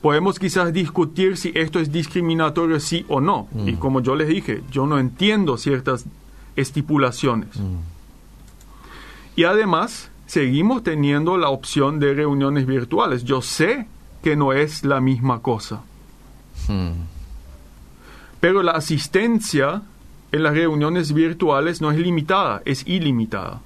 Podemos 0.01 0.37
quizás 0.39 0.71
discutir 0.73 1.37
si 1.37 1.51
esto 1.55 1.79
es 1.79 1.91
discriminatorio 1.91 2.79
sí 2.79 3.05
o 3.07 3.19
no. 3.21 3.47
Y 3.65 3.73
como 3.73 3.99
yo 4.01 4.15
les 4.15 4.27
dije, 4.27 4.61
yo 4.69 4.85
no 4.85 4.99
entiendo 4.99 5.57
ciertas 5.57 6.05
estipulaciones. 6.55 7.49
Y 9.35 9.43
además, 9.45 10.09
seguimos 10.27 10.83
teniendo 10.83 11.37
la 11.37 11.49
opción 11.49 11.99
de 11.99 12.13
reuniones 12.13 12.65
virtuales. 12.67 13.23
Yo 13.23 13.41
sé 13.41 13.87
que 14.21 14.35
no 14.35 14.53
es 14.53 14.83
la 14.83 15.01
misma 15.01 15.39
cosa. 15.41 15.81
Pero 18.39 18.61
la 18.63 18.73
asistencia 18.73 19.81
en 20.31 20.43
las 20.43 20.53
reuniones 20.53 21.13
virtuales 21.13 21.81
no 21.81 21.91
es 21.91 21.97
limitada, 21.97 22.61
es 22.65 22.85
ilimitada. 22.87 23.61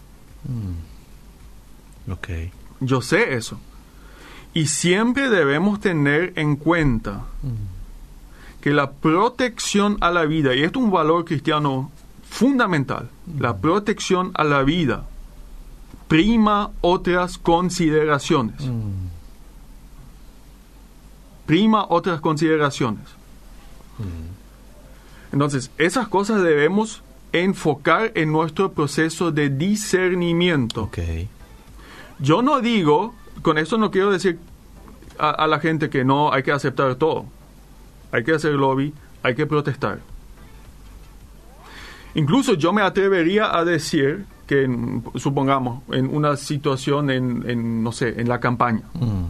Ok. 2.10 2.30
Yo 2.80 3.02
sé 3.02 3.36
eso. 3.36 3.60
Y 4.54 4.68
siempre 4.68 5.30
debemos 5.30 5.80
tener 5.80 6.34
en 6.36 6.56
cuenta 6.56 7.26
que 8.60 8.72
la 8.72 8.92
protección 8.92 9.98
a 10.02 10.12
la 10.12 10.26
vida, 10.26 10.56
y 10.56 10.64
esto 10.64 10.80
es 10.80 10.86
un 10.86 10.92
valor 10.92 11.26
cristiano 11.26 11.92
fundamental, 12.30 13.10
la 13.40 13.58
protección 13.58 14.32
a 14.36 14.44
la 14.44 14.64
vida 14.64 15.06
prima 16.12 16.72
otras 16.82 17.38
consideraciones. 17.38 18.62
Prima 21.46 21.86
otras 21.88 22.20
consideraciones. 22.20 23.08
Entonces, 25.32 25.72
esas 25.78 26.08
cosas 26.08 26.44
debemos 26.44 27.04
enfocar 27.34 28.12
en 28.16 28.32
nuestro 28.32 28.74
proceso 28.74 29.32
de 29.32 29.50
discernimiento. 29.50 30.84
Ok. 30.84 31.00
Yo 32.20 32.42
no 32.42 32.60
digo, 32.62 33.16
con 33.42 33.58
esto 33.58 33.78
no 33.78 33.90
quiero 33.92 34.12
decir 34.12 34.38
a, 35.18 35.30
a, 35.30 35.48
la 35.48 35.60
gente 35.60 35.90
que 35.90 36.04
no 36.04 36.32
hay 36.34 36.44
que 36.44 36.52
aceptar 36.52 36.96
todo. 36.96 37.26
Hay 38.12 38.24
que 38.24 38.34
hacer 38.34 38.52
lobby, 38.54 38.94
hay 39.24 39.36
que 39.36 39.46
protestar. 39.46 40.00
Incluso 42.14 42.56
yo 42.56 42.74
me 42.74 42.82
atrevería 42.82 43.56
a 43.58 43.64
decir 43.64 44.26
que, 44.46 44.64
en, 44.64 45.04
supongamos, 45.16 45.82
en 45.92 46.14
una 46.14 46.36
situación 46.36 47.10
en, 47.10 47.50
en, 47.50 47.84
no 47.84 47.92
sé, 47.94 48.20
en 48.20 48.28
la 48.28 48.40
campaña, 48.40 48.82
Mm. 48.96 49.26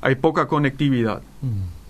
hay 0.00 0.14
poca 0.14 0.46
conectividad. 0.48 1.20
Mm. 1.42 1.81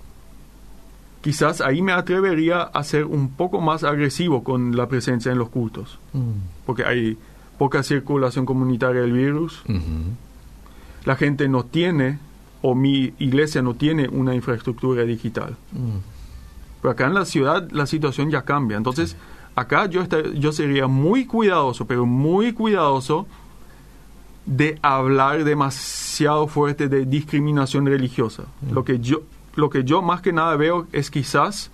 Quizás 1.23 1.61
ahí 1.61 1.81
me 1.83 1.93
atrevería 1.93 2.63
a 2.63 2.83
ser 2.85 3.05
un 3.07 3.31
poco 3.31 3.61
más 3.61 3.85
agresivo 3.85 4.43
con 4.45 4.77
la 4.77 4.89
presencia 4.89 5.33
en 5.33 5.39
los 5.39 5.49
cultos, 5.49 5.99
Mm. 6.13 6.21
porque 6.67 6.85
hay 6.85 7.17
poca 7.59 7.83
circulación 7.83 8.45
comunitaria 8.45 9.01
del 9.03 9.13
virus, 9.13 9.63
la 11.05 11.17
gente 11.17 11.49
no 11.49 11.65
tiene, 11.65 12.19
o 12.61 12.75
mi 12.75 13.13
iglesia 13.19 13.63
no 13.63 13.75
tiene 13.75 14.09
una 14.09 14.35
infraestructura 14.35 15.05
digital. 15.05 15.57
Mm. 15.73 15.99
Pero 16.81 16.91
acá 16.93 17.07
en 17.07 17.15
la 17.15 17.25
ciudad 17.25 17.69
la 17.71 17.87
situación 17.87 18.31
ya 18.31 18.43
cambia. 18.43 18.77
Entonces, 18.77 19.17
acá 19.55 19.87
yo, 19.87 20.03
esta- 20.03 20.23
yo 20.35 20.51
sería 20.53 20.89
muy 20.89 21.25
cuidadoso, 21.27 21.87
pero 21.87 22.05
muy 22.07 22.53
cuidadoso 22.53 23.27
de 24.45 24.77
hablar 24.83 25.45
demasiado 25.45 26.49
fuerte 26.49 26.89
de 26.89 27.07
discriminación 27.07 27.87
religiosa. 27.87 28.45
Lo, 28.73 28.85
que 28.85 28.99
yo, 28.99 29.23
lo 29.55 29.71
que 29.71 29.85
yo 29.85 30.03
más 30.03 30.21
que 30.23 30.33
nada 30.33 30.57
veo 30.57 30.87
es 30.93 31.11
quizás 31.11 31.71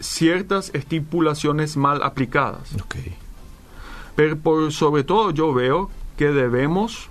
ciertas 0.00 0.70
estipulaciones 0.74 1.76
mal 1.76 2.02
aplicadas. 2.02 2.70
Pero 4.14 4.38
por 4.38 4.72
sobre 4.72 5.04
todo 5.04 5.30
yo 5.30 5.52
veo 5.52 5.90
que 6.16 6.30
debemos 6.30 7.08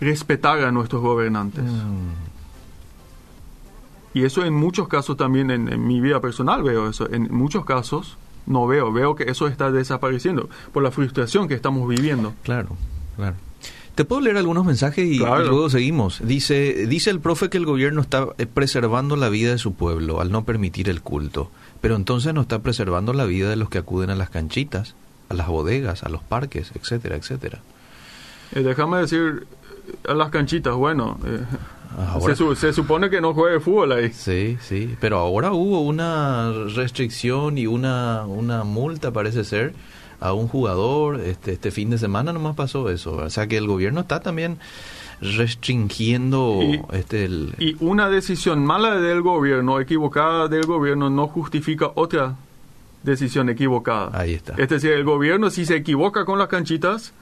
respetar 0.00 0.62
a 0.64 0.72
nuestros 0.72 1.02
gobernantes. 1.02 1.64
Mm. 1.64 2.30
Y 4.12 4.24
eso 4.24 4.44
en 4.44 4.54
muchos 4.54 4.88
casos 4.88 5.16
también 5.16 5.50
en, 5.50 5.72
en 5.72 5.86
mi 5.86 6.00
vida 6.00 6.20
personal 6.20 6.62
veo 6.62 6.88
eso. 6.88 7.08
En 7.10 7.32
muchos 7.32 7.64
casos 7.64 8.16
no 8.46 8.66
veo, 8.66 8.92
veo 8.92 9.14
que 9.14 9.24
eso 9.24 9.46
está 9.46 9.70
desapareciendo 9.70 10.48
por 10.72 10.82
la 10.82 10.90
frustración 10.90 11.46
que 11.46 11.54
estamos 11.54 11.88
viviendo. 11.88 12.34
Claro, 12.42 12.76
claro. 13.16 13.36
¿Te 14.00 14.06
puedo 14.06 14.22
leer 14.22 14.38
algunos 14.38 14.64
mensajes 14.64 15.04
y, 15.06 15.18
Claro. 15.18 15.44
luego 15.44 15.68
seguimos? 15.68 16.22
Dice, 16.24 16.86
dice 16.86 17.10
el 17.10 17.20
profe 17.20 17.50
que 17.50 17.58
el 17.58 17.66
gobierno 17.66 18.00
está 18.00 18.28
eh, 18.38 18.46
preservando 18.46 19.14
la 19.14 19.28
vida 19.28 19.50
de 19.50 19.58
su 19.58 19.74
pueblo 19.74 20.22
al 20.22 20.32
no 20.32 20.42
permitir 20.46 20.88
el 20.88 21.02
culto, 21.02 21.50
pero 21.82 21.96
entonces 21.96 22.32
no 22.32 22.40
está 22.40 22.60
preservando 22.60 23.12
la 23.12 23.26
vida 23.26 23.50
de 23.50 23.56
los 23.56 23.68
que 23.68 23.76
acuden 23.76 24.08
a 24.08 24.14
las 24.14 24.30
canchitas, 24.30 24.94
a 25.28 25.34
las 25.34 25.48
bodegas, 25.48 26.02
a 26.02 26.08
los 26.08 26.22
parques, 26.22 26.72
etcétera, 26.74 27.16
etcétera. 27.16 27.58
Eh, 28.54 28.60
déjame 28.62 28.96
decir 29.00 29.46
a 30.08 30.14
las 30.14 30.30
canchitas, 30.30 30.74
bueno, 30.76 31.18
eh, 31.26 31.40
Ahora- 32.08 32.34
se, 32.34 32.36
su- 32.36 32.54
se 32.56 32.72
supone 32.72 33.10
que 33.10 33.20
no 33.20 33.34
juegue 33.34 33.60
fútbol 33.60 33.92
ahí. 33.92 34.12
Sí, 34.14 34.56
sí, 34.62 34.96
pero 34.98 35.18
ahora 35.18 35.52
hubo 35.52 35.82
una 35.82 36.50
restricción 36.74 37.58
y 37.58 37.66
una, 37.66 38.24
una 38.24 38.64
multa, 38.64 39.10
parece 39.10 39.44
ser, 39.44 39.74
a 40.20 40.32
un 40.32 40.48
jugador. 40.48 41.20
Este, 41.20 41.52
este 41.52 41.70
fin 41.70 41.90
de 41.90 41.98
semana 41.98 42.32
nomás 42.32 42.54
pasó 42.56 42.90
eso. 42.90 43.16
O 43.16 43.30
sea 43.30 43.46
que 43.46 43.56
el 43.56 43.66
gobierno 43.66 44.00
está 44.00 44.20
también 44.20 44.58
restringiendo 45.20 46.60
Y- 46.62 46.80
este 46.96 47.24
el, 47.24 47.54
Y 47.58 47.76
una 47.80 48.08
decisión 48.08 48.64
mala 48.64 49.00
del 49.00 49.22
gobierno, 49.22 49.80
equivocada 49.80 50.48
del 50.48 50.64
gobierno, 50.66 51.10
no 51.10 51.26
justifica 51.28 51.90
otra 51.94 52.36
decisión 53.02 53.48
equivocada. 53.48 54.10
Ahí 54.18 54.34
está. 54.34 54.54
Es 54.56 54.68
decir, 54.68 54.92
el 54.92 55.04
gobierno 55.04 55.50
si 55.50 55.64
se 55.66 55.76
equivoca 55.76 56.24
con 56.24 56.38
las 56.38 56.48
canchitas, 56.48 57.12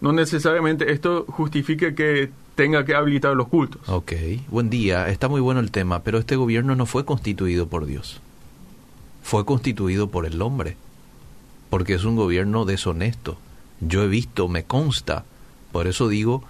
no 0.00 0.12
necesariamente 0.12 0.92
esto 0.92 1.24
justifique 1.28 1.94
que 1.94 2.30
tenga 2.54 2.84
que 2.84 2.94
habilitar 2.94 3.34
los 3.34 3.48
cultos. 3.48 3.80
Ok, 3.88 4.12
buen 4.48 4.68
día. 4.68 5.08
Está 5.08 5.28
muy 5.28 5.40
bueno 5.40 5.60
el 5.60 5.70
tema, 5.70 6.00
pero 6.02 6.18
este 6.18 6.36
gobierno 6.36 6.74
no 6.76 6.84
fue 6.86 7.04
constituido 7.04 7.66
por 7.66 7.86
Dios. 7.86 8.20
Fue 9.22 9.44
constituido 9.44 10.08
por 10.08 10.26
el 10.26 10.42
hombre. 10.42 10.76
Porque 11.72 11.94
es 11.94 12.04
un 12.04 12.16
gobierno 12.16 12.66
deshonesto. 12.66 13.38
Yo 13.80 14.02
he 14.02 14.06
visto, 14.06 14.46
me 14.46 14.62
consta. 14.62 15.24
Por 15.72 15.86
eso 15.86 16.08
digo 16.08 16.44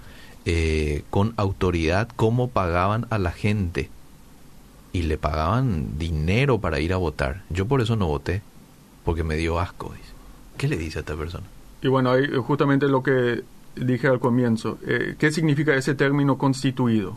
eh, 0.46 1.04
con 1.10 1.32
autoridad 1.36 2.08
cómo 2.16 2.48
pagaban 2.48 3.06
a 3.08 3.18
la 3.18 3.30
gente. 3.30 3.88
Y 4.92 5.02
le 5.02 5.18
pagaban 5.18 5.96
dinero 5.96 6.58
para 6.58 6.80
ir 6.80 6.92
a 6.92 6.96
votar. 6.96 7.44
Yo 7.50 7.66
por 7.66 7.80
eso 7.80 7.94
no 7.94 8.08
voté. 8.08 8.42
Porque 9.04 9.22
me 9.22 9.36
dio 9.36 9.60
asco. 9.60 9.94
¿Qué 10.56 10.66
le 10.66 10.76
dice 10.76 10.98
a 10.98 11.02
esta 11.02 11.14
persona? 11.14 11.46
Y 11.82 11.86
bueno, 11.86 12.14
justamente 12.42 12.88
lo 12.88 13.04
que 13.04 13.44
dije 13.76 14.08
al 14.08 14.18
comienzo. 14.18 14.80
Eh, 14.84 15.14
¿Qué 15.20 15.30
significa 15.30 15.76
ese 15.76 15.94
término 15.94 16.36
constituido? 16.36 17.16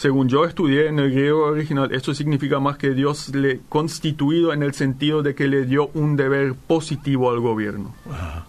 Según 0.00 0.30
yo 0.30 0.46
estudié 0.46 0.86
en 0.88 0.98
el 0.98 1.10
griego 1.10 1.44
original, 1.44 1.92
esto 1.92 2.14
significa 2.14 2.58
más 2.58 2.78
que 2.78 2.94
Dios 2.94 3.34
le 3.34 3.60
constituido 3.68 4.54
en 4.54 4.62
el 4.62 4.72
sentido 4.72 5.22
de 5.22 5.34
que 5.34 5.46
le 5.46 5.66
dio 5.66 5.90
un 5.92 6.16
deber 6.16 6.54
positivo 6.54 7.30
al 7.30 7.38
gobierno, 7.40 7.94
Ajá, 8.10 8.46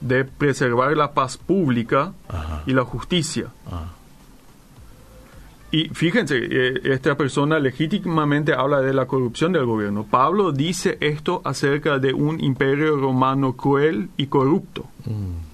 de 0.00 0.24
preservar 0.24 0.96
la 0.96 1.12
paz 1.12 1.36
pública 1.36 2.12
ajá, 2.28 2.62
y 2.64 2.74
la 2.74 2.84
justicia. 2.84 3.48
ajá. 3.66 3.88
Y 5.72 5.88
fíjense, 5.88 6.38
eh, 6.38 6.80
esta 6.84 7.16
persona 7.16 7.58
legítimamente 7.58 8.54
habla 8.54 8.80
de 8.80 8.94
la 8.94 9.06
corrupción 9.06 9.50
del 9.50 9.66
gobierno. 9.66 10.06
Pablo 10.08 10.52
dice 10.52 10.96
esto 11.00 11.42
acerca 11.44 11.98
de 11.98 12.12
un 12.12 12.38
imperio 12.38 12.96
romano 12.96 13.54
cruel 13.56 14.10
y 14.16 14.28
corrupto. 14.28 14.84
Mm, 15.06 15.53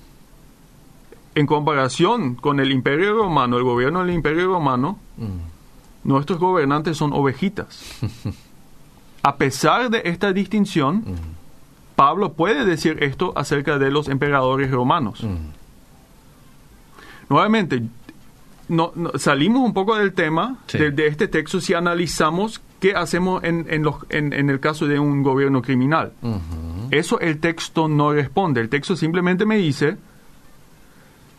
En 1.34 1.46
comparación 1.46 2.34
con 2.34 2.58
el 2.60 2.72
imperio 2.72 3.14
romano, 3.14 3.56
el 3.56 3.62
gobierno 3.64 4.00
del 4.04 4.14
imperio 4.14 4.48
romano, 4.48 4.98
mm. 5.16 6.08
nuestros 6.08 6.38
gobernantes 6.38 6.96
son 6.96 7.12
ovejitas. 7.12 8.00
A 9.22 9.36
pesar 9.36 9.90
de 9.90 10.02
esta 10.04 10.32
distinción, 10.32 10.96
Mm, 11.06 11.14
Pablo 11.94 12.32
puede 12.32 12.64
decir 12.64 12.96
esto 13.02 13.32
acerca 13.36 13.78
de 13.78 13.90
los 13.90 14.08
emperadores 14.08 14.70
romanos. 14.70 15.22
mm. 15.22 15.36
Nuevamente, 17.28 17.82
no, 18.68 18.92
no- 18.94 19.12
salimos 19.18 19.62
un 19.62 19.72
poco 19.74 19.96
del 19.96 20.12
tema 20.14 20.56
Sí. 20.66 20.78
de, 20.78 20.90
de 20.90 21.06
este 21.06 21.28
texto 21.28 21.60
si 21.60 21.74
analizamos 21.74 22.60
qué 22.80 22.94
hacemos 22.94 23.44
en, 23.44 23.66
en 23.68 23.82
los- 23.82 23.96
en- 24.08 24.32
en 24.32 24.48
el 24.50 24.58
caso 24.60 24.86
de 24.86 24.98
un 24.98 25.22
gobierno 25.22 25.60
criminal. 25.62 26.12
Eso 26.90 27.20
el 27.20 27.38
texto 27.38 27.88
no 27.88 28.12
responde. 28.12 28.60
El 28.60 28.68
texto 28.68 28.96
simplemente 28.96 29.44
me 29.46 29.56
dice 29.58 29.96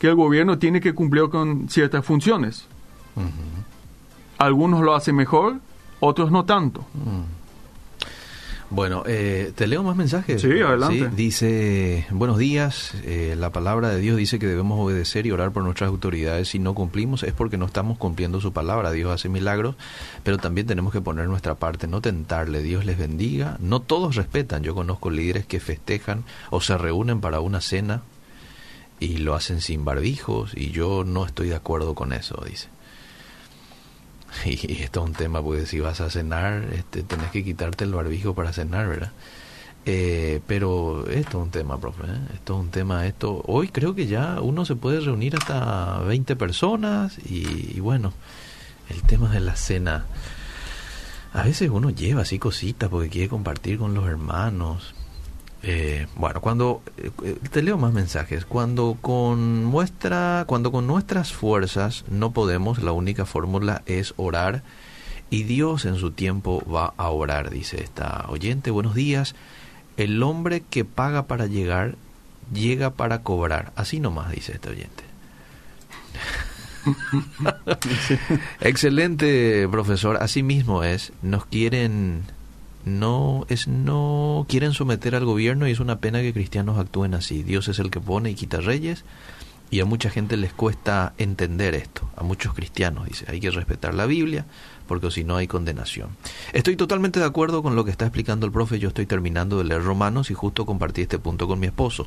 que 0.02 0.08
el 0.08 0.16
gobierno 0.16 0.58
tiene 0.58 0.80
que 0.80 0.94
cumplir 0.94 1.28
con 1.28 1.68
ciertas 1.68 2.04
funciones. 2.04 2.66
Algunos 4.36 4.80
lo 4.80 4.96
hacen 4.96 5.14
mejor, 5.14 5.60
otros 6.00 6.32
no 6.32 6.44
tanto. 6.44 6.84
Bueno, 8.68 9.04
eh, 9.06 9.52
te 9.54 9.68
leo 9.68 9.84
más 9.84 9.94
mensajes. 9.94 10.42
Sí, 10.42 10.60
adelante. 10.60 11.08
Dice, 11.14 12.04
buenos 12.10 12.36
días, 12.36 12.94
eh, 13.04 13.36
la 13.38 13.50
palabra 13.50 13.90
de 13.90 14.00
Dios 14.00 14.16
dice 14.16 14.40
que 14.40 14.48
debemos 14.48 14.80
obedecer 14.80 15.24
y 15.24 15.30
orar 15.30 15.52
por 15.52 15.62
nuestras 15.62 15.86
autoridades. 15.86 16.48
Si 16.48 16.58
no 16.58 16.74
cumplimos 16.74 17.22
es 17.22 17.32
porque 17.32 17.56
no 17.56 17.66
estamos 17.66 17.96
cumpliendo 17.96 18.40
su 18.40 18.52
palabra. 18.52 18.90
Dios 18.90 19.12
hace 19.12 19.28
milagros, 19.28 19.76
pero 20.24 20.36
también 20.36 20.66
tenemos 20.66 20.92
que 20.92 21.00
poner 21.00 21.28
nuestra 21.28 21.54
parte, 21.54 21.86
no 21.86 22.00
tentarle. 22.00 22.60
Dios 22.60 22.84
les 22.84 22.98
bendiga. 22.98 23.56
No 23.60 23.78
todos 23.78 24.16
respetan. 24.16 24.64
Yo 24.64 24.74
conozco 24.74 25.10
líderes 25.10 25.46
que 25.46 25.60
festejan 25.60 26.24
o 26.50 26.60
se 26.60 26.76
reúnen 26.76 27.20
para 27.20 27.38
una 27.38 27.60
cena 27.60 28.02
y 29.02 29.16
lo 29.16 29.34
hacen 29.34 29.60
sin 29.60 29.84
barbijos 29.84 30.52
y 30.54 30.70
yo 30.70 31.02
no 31.04 31.26
estoy 31.26 31.48
de 31.48 31.56
acuerdo 31.56 31.94
con 31.94 32.12
eso, 32.12 32.42
dice. 32.48 32.68
Y 34.44 34.82
esto 34.82 35.02
es 35.02 35.06
un 35.06 35.14
tema, 35.14 35.42
porque 35.42 35.66
si 35.66 35.80
vas 35.80 36.00
a 36.00 36.08
cenar, 36.08 36.68
este, 36.72 37.02
tenés 37.02 37.30
que 37.30 37.42
quitarte 37.44 37.84
el 37.84 37.92
barbijo 37.92 38.34
para 38.34 38.52
cenar, 38.52 38.88
¿verdad? 38.88 39.12
Eh, 39.84 40.40
pero 40.46 41.08
esto 41.08 41.38
es 41.38 41.44
un 41.44 41.50
tema, 41.50 41.80
profe. 41.80 42.04
¿eh? 42.04 42.20
Esto 42.34 42.54
es 42.54 42.60
un 42.60 42.70
tema. 42.70 43.04
Esto 43.06 43.42
hoy 43.46 43.68
creo 43.68 43.96
que 43.96 44.06
ya 44.06 44.40
uno 44.40 44.64
se 44.64 44.76
puede 44.76 45.00
reunir 45.00 45.34
hasta 45.36 45.98
20 46.00 46.36
personas 46.36 47.18
y, 47.18 47.76
y 47.76 47.80
bueno, 47.80 48.12
el 48.88 49.02
tema 49.02 49.30
de 49.30 49.40
la 49.40 49.56
cena. 49.56 50.06
A 51.32 51.42
veces 51.42 51.68
uno 51.70 51.90
lleva 51.90 52.22
así 52.22 52.38
cositas 52.38 52.88
porque 52.88 53.08
quiere 53.08 53.28
compartir 53.28 53.78
con 53.78 53.94
los 53.94 54.06
hermanos. 54.06 54.94
Eh, 55.62 56.06
bueno, 56.16 56.40
cuando 56.40 56.82
eh, 56.96 57.38
te 57.50 57.62
leo 57.62 57.78
más 57.78 57.92
mensajes, 57.92 58.44
cuando 58.44 58.98
con 59.00 59.70
nuestra, 59.70 60.44
cuando 60.46 60.72
con 60.72 60.86
nuestras 60.86 61.32
fuerzas 61.32 62.04
no 62.10 62.32
podemos, 62.32 62.82
la 62.82 62.92
única 62.92 63.26
fórmula 63.26 63.82
es 63.86 64.14
orar 64.16 64.62
y 65.30 65.44
Dios 65.44 65.84
en 65.84 65.96
su 65.96 66.10
tiempo 66.10 66.64
va 66.70 66.94
a 66.96 67.10
orar, 67.10 67.50
dice 67.50 67.82
esta 67.82 68.26
oyente. 68.28 68.70
Buenos 68.70 68.94
días. 68.94 69.34
El 69.96 70.22
hombre 70.22 70.62
que 70.68 70.84
paga 70.84 71.26
para 71.26 71.46
llegar 71.46 71.94
llega 72.52 72.90
para 72.90 73.22
cobrar. 73.22 73.72
Así 73.76 74.00
nomás 74.00 74.32
dice 74.32 74.52
este 74.52 74.70
oyente. 74.70 75.04
Excelente, 78.60 79.68
profesor. 79.70 80.18
Así 80.20 80.42
mismo 80.42 80.82
es. 80.82 81.12
Nos 81.22 81.46
quieren 81.46 82.24
no 82.84 83.46
es 83.48 83.68
no 83.68 84.46
quieren 84.48 84.72
someter 84.72 85.14
al 85.14 85.24
gobierno 85.24 85.68
y 85.68 85.72
es 85.72 85.80
una 85.80 86.00
pena 86.00 86.20
que 86.20 86.32
cristianos 86.32 86.78
actúen 86.78 87.14
así. 87.14 87.42
Dios 87.42 87.68
es 87.68 87.78
el 87.78 87.90
que 87.90 88.00
pone 88.00 88.30
y 88.30 88.34
quita 88.34 88.60
reyes 88.60 89.04
y 89.72 89.80
a 89.80 89.86
mucha 89.86 90.10
gente 90.10 90.36
les 90.36 90.52
cuesta 90.52 91.14
entender 91.16 91.74
esto, 91.74 92.06
a 92.14 92.22
muchos 92.22 92.52
cristianos 92.52 93.08
dice, 93.08 93.24
hay 93.28 93.40
que 93.40 93.50
respetar 93.50 93.94
la 93.94 94.04
Biblia 94.04 94.44
porque 94.86 95.10
si 95.10 95.24
no 95.24 95.36
hay 95.36 95.46
condenación. 95.46 96.10
Estoy 96.52 96.76
totalmente 96.76 97.20
de 97.20 97.24
acuerdo 97.24 97.62
con 97.62 97.74
lo 97.74 97.82
que 97.82 97.90
está 97.90 98.04
explicando 98.04 98.44
el 98.44 98.52
profe, 98.52 98.78
yo 98.78 98.88
estoy 98.88 99.06
terminando 99.06 99.56
de 99.56 99.64
leer 99.64 99.82
Romanos 99.82 100.30
y 100.30 100.34
justo 100.34 100.66
compartí 100.66 101.00
este 101.00 101.18
punto 101.18 101.48
con 101.48 101.58
mi 101.58 101.66
esposo, 101.66 102.06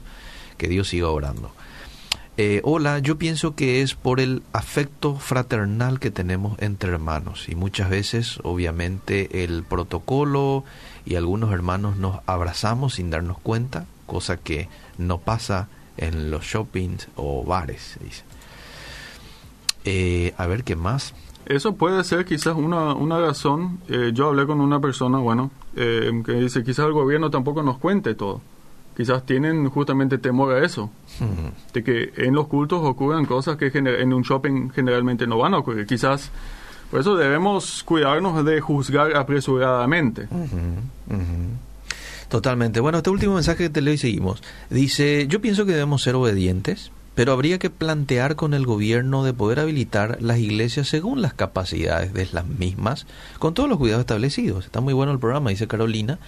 que 0.59 0.67
Dios 0.67 0.89
siga 0.89 1.09
orando. 1.09 1.51
Eh, 2.37 2.59
hola, 2.65 2.99
yo 2.99 3.17
pienso 3.17 3.55
que 3.55 3.81
es 3.81 3.95
por 3.95 4.19
el 4.19 4.43
afecto 4.51 5.15
fraternal 5.15 6.01
que 6.01 6.11
tenemos 6.11 6.59
entre 6.59 6.91
hermanos 6.91 7.47
y 7.47 7.55
muchas 7.55 7.89
veces 7.89 8.39
obviamente 8.43 9.45
el 9.45 9.63
protocolo 9.63 10.65
y 11.05 11.15
algunos 11.15 11.53
hermanos 11.53 11.95
nos 11.95 12.19
abrazamos 12.25 12.95
sin 12.95 13.09
darnos 13.09 13.37
cuenta, 13.37 13.85
cosa 14.05 14.35
que 14.35 14.67
no 14.97 15.19
pasa 15.19 15.69
en 15.95 16.29
los 16.29 16.43
shoppings 16.43 17.07
o 17.15 17.45
bares. 17.45 17.97
Eh, 19.85 20.33
a 20.37 20.45
ver 20.45 20.65
qué 20.65 20.75
más. 20.75 21.13
Eso 21.45 21.75
puede 21.75 22.03
ser 22.03 22.25
quizás 22.25 22.55
una, 22.57 22.95
una 22.95 23.17
razón. 23.17 23.79
Eh, 23.87 24.11
yo 24.13 24.27
hablé 24.27 24.45
con 24.45 24.59
una 24.59 24.81
persona, 24.81 25.19
bueno, 25.19 25.51
eh, 25.77 26.11
que 26.25 26.33
dice 26.33 26.65
quizás 26.65 26.87
el 26.87 26.91
gobierno 26.91 27.29
tampoco 27.29 27.63
nos 27.63 27.77
cuente 27.77 28.13
todo 28.13 28.41
quizás 28.95 29.25
tienen 29.25 29.69
justamente 29.69 30.17
temor 30.17 30.55
a 30.55 30.65
eso, 30.65 30.89
de 31.73 31.83
que 31.83 32.13
en 32.17 32.33
los 32.33 32.47
cultos 32.47 32.81
ocurran 32.83 33.25
cosas 33.25 33.57
que 33.57 33.71
en 33.73 34.13
un 34.13 34.23
shopping 34.23 34.69
generalmente 34.69 35.27
no 35.27 35.37
van 35.37 35.53
a 35.53 35.59
ocurrir. 35.59 35.85
Quizás 35.85 36.31
por 36.89 36.99
eso 36.99 37.15
debemos 37.15 37.83
cuidarnos 37.83 38.45
de 38.45 38.61
juzgar 38.61 39.15
apresuradamente. 39.15 40.27
Totalmente. 42.29 42.79
Bueno, 42.79 42.99
este 42.99 43.09
último 43.09 43.35
mensaje 43.35 43.63
que 43.65 43.69
te 43.69 43.81
leo 43.81 43.93
y 43.93 43.97
seguimos. 43.97 44.41
Dice, 44.69 45.27
yo 45.27 45.41
pienso 45.41 45.65
que 45.65 45.73
debemos 45.73 46.01
ser 46.03 46.15
obedientes, 46.15 46.91
pero 47.13 47.31
habría 47.31 47.59
que 47.59 47.69
plantear 47.69 48.35
con 48.35 48.53
el 48.53 48.65
gobierno 48.65 49.23
de 49.23 49.33
poder 49.33 49.59
habilitar 49.59 50.17
las 50.21 50.37
iglesias 50.37 50.87
según 50.87 51.21
las 51.21 51.33
capacidades 51.33 52.13
de 52.13 52.27
las 52.31 52.45
mismas, 52.45 53.07
con 53.39 53.53
todos 53.53 53.69
los 53.69 53.77
cuidados 53.77 54.01
establecidos. 54.01 54.65
Está 54.65 54.81
muy 54.81 54.93
bueno 54.93 55.11
el 55.11 55.19
programa, 55.19 55.49
dice 55.49 55.67
Carolina. 55.67 56.19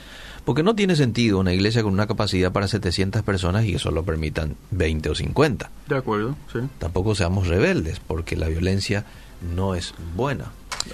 Porque 0.47 0.63
no 0.63 0.75
tiene 0.75 0.95
sentido 0.95 1.39
una 1.39 1.51
iglesia 1.51 1.83
con 1.83 1.91
una 1.91 2.07
capacidad 2.07 2.53
para 2.53 2.69
700 2.69 3.21
personas 3.23 3.65
y 3.65 3.73
que 3.73 3.79
solo 3.79 4.03
permitan 4.03 4.55
20 4.71 5.09
o 5.09 5.13
50. 5.13 5.69
De 5.89 5.97
acuerdo, 5.97 6.37
sí. 6.53 6.59
Tampoco 6.79 7.15
seamos 7.15 7.47
rebeldes, 7.47 7.99
porque 7.99 8.37
la 8.37 8.47
violencia 8.47 9.03
no 9.53 9.75
es 9.75 9.93
buena. 10.15 10.45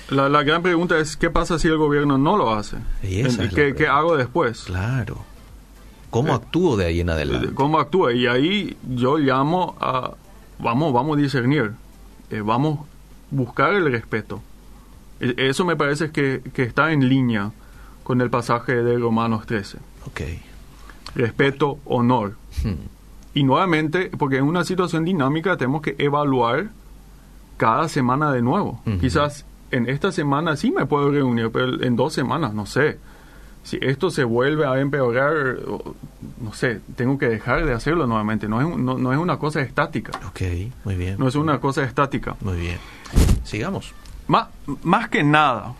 La, 0.09 0.41
gran 0.41 0.63
pregunta 0.63 0.97
es, 0.97 1.15
¿qué 1.17 1.29
pasa 1.29 1.59
si 1.59 1.67
el 1.67 1.77
gobierno 1.77 2.17
no 2.17 2.35
lo 2.35 2.51
hace? 2.51 2.77
Y 3.03 3.21
¿Qué, 3.49 3.75
¿Qué, 3.77 3.85
hago 3.85 4.17
después? 4.17 4.63
Claro. 4.63 5.23
¿Cómo 6.09 6.29
eh, 6.29 6.37
actúo 6.37 6.75
de 6.75 6.85
ahí 6.85 7.01
en 7.01 7.11
adelante? 7.11 7.53
¿Cómo 7.53 7.79
actúo? 7.79 8.09
Y 8.09 8.25
ahí 8.25 8.75
yo 8.89 9.19
llamo 9.19 9.77
a, 9.79 10.15
vamos, 10.57 10.91
vamos 10.93 11.15
a 11.15 11.21
discernir, 11.21 11.73
eh, 12.31 12.41
vamos 12.41 12.79
a 12.79 12.83
buscar 13.29 13.75
el 13.75 13.91
respeto. 13.91 14.41
E, 15.19 15.35
eso 15.37 15.63
me 15.63 15.75
parece 15.75 16.09
que, 16.09 16.41
que 16.55 16.63
está 16.63 16.91
en 16.91 17.07
línea 17.07 17.51
con 18.03 18.21
el 18.21 18.29
pasaje 18.29 18.75
de 18.75 18.97
Romanos 18.97 19.45
13. 19.45 19.77
Okay. 20.07 20.41
Respeto, 21.15 21.79
honor. 21.85 22.35
Hmm. 22.63 22.87
Y 23.33 23.43
nuevamente, 23.43 24.11
porque 24.17 24.37
en 24.37 24.43
una 24.43 24.63
situación 24.63 25.05
dinámica 25.05 25.57
tenemos 25.57 25.81
que 25.81 25.95
evaluar 25.97 26.69
cada 27.57 27.87
semana 27.87 28.31
de 28.31 28.41
nuevo. 28.41 28.81
Quizás 28.99 29.45
en 29.71 29.89
esta 29.89 30.11
semana 30.11 30.55
sí 30.55 30.71
me 30.71 30.85
puedo 30.85 31.09
reunir, 31.09 31.49
pero 31.51 31.81
en 31.83 31.95
dos 31.95 32.13
semanas 32.13 32.53
no 32.53 32.65
sé. 32.65 32.99
Si 33.63 33.79
esto 33.81 34.11
se 34.11 34.23
vuelve 34.23 34.65
a 34.65 34.79
empeorar, 34.79 35.57
no 36.41 36.53
sé, 36.53 36.81
tengo 36.95 37.17
que 37.17 37.29
dejar 37.29 37.65
de 37.65 37.73
hacerlo 37.73 38.05
nuevamente. 38.05 38.47
No 38.47 38.59
es, 38.59 38.77
no, 38.77 39.13
es 39.13 39.17
una 39.17 39.37
cosa 39.39 39.61
estática. 39.61 40.11
Ok, 40.27 40.41
muy 40.83 40.95
bien. 40.95 41.15
No 41.17 41.27
es 41.27 41.35
una 41.35 41.59
cosa 41.59 41.83
estática. 41.83 42.35
Muy 42.41 42.57
bien. 42.57 42.77
Sigamos. 43.45 43.93
Más, 44.27 44.49
más 44.83 45.09
que 45.09 45.23
nada, 45.23 45.73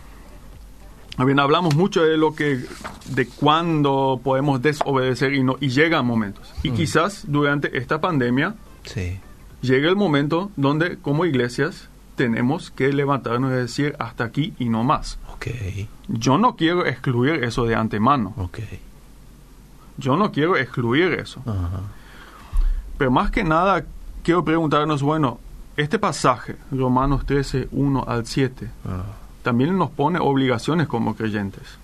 bien, 1.17 1.39
hablamos 1.39 1.76
mucho 1.76 2.04
de 2.04 2.17
lo 2.17 2.36
que, 2.36 2.65
de 3.10 3.28
cuándo 3.28 4.19
podemos 4.23 4.62
desobedecer 4.62 5.34
y 5.34 5.43
no, 5.43 5.58
y 5.60 5.69
llegan 5.69 6.06
momentos. 6.06 6.54
Y 6.63 6.71
mm. 6.71 6.76
quizás 6.76 7.26
durante 7.28 7.78
esta 7.78 8.02
pandemia 8.02 8.56
sí. 8.84 9.19
llegue 9.62 9.88
el 9.88 9.95
momento 9.95 10.52
donde 10.56 10.97
como 10.97 11.26
iglesias 11.26 11.89
tenemos 12.15 12.71
que 12.71 12.91
levantarnos 12.91 13.52
y 13.52 13.56
decir 13.56 13.95
hasta 13.99 14.23
aquí 14.23 14.54
y 14.60 14.69
no 14.69 14.84
más. 14.84 15.19
Okay. 15.36 15.88
Yo 16.08 16.38
no 16.38 16.56
quiero 16.56 16.86
excluir 16.86 17.43
eso 17.43 17.65
de 17.65 17.76
antemano. 17.76 18.34
Okay. 18.38 18.80
Yo 19.97 20.15
no 20.17 20.32
quiero 20.32 20.58
excluir 20.58 21.13
eso. 21.13 21.41
Pero 22.97 23.12
más 23.12 23.32
que 23.32 23.43
nada 23.43 23.86
quiero 24.23 24.43
preguntarnos, 24.43 25.02
bueno, 25.04 25.39
este 25.76 25.99
pasaje, 25.99 26.56
Romanos 26.71 27.26
13, 27.26 27.69
1 27.71 28.06
al 28.08 28.26
7, 28.26 28.69
también 29.44 29.78
nos 29.78 29.92
pone 29.92 30.20
obligaciones 30.20 30.88
como 30.88 31.16
creyentes 31.16 31.78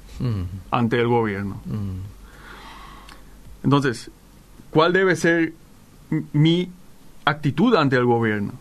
ante 0.71 0.99
el 0.99 1.07
gobierno. 1.07 1.57
Entonces, 3.63 4.09
¿cuál 4.71 4.93
debe 4.93 5.15
ser 5.15 5.53
mi 6.33 6.71
actitud 7.25 7.75
ante 7.75 7.95
el 7.97 8.05
gobierno? 8.05 8.53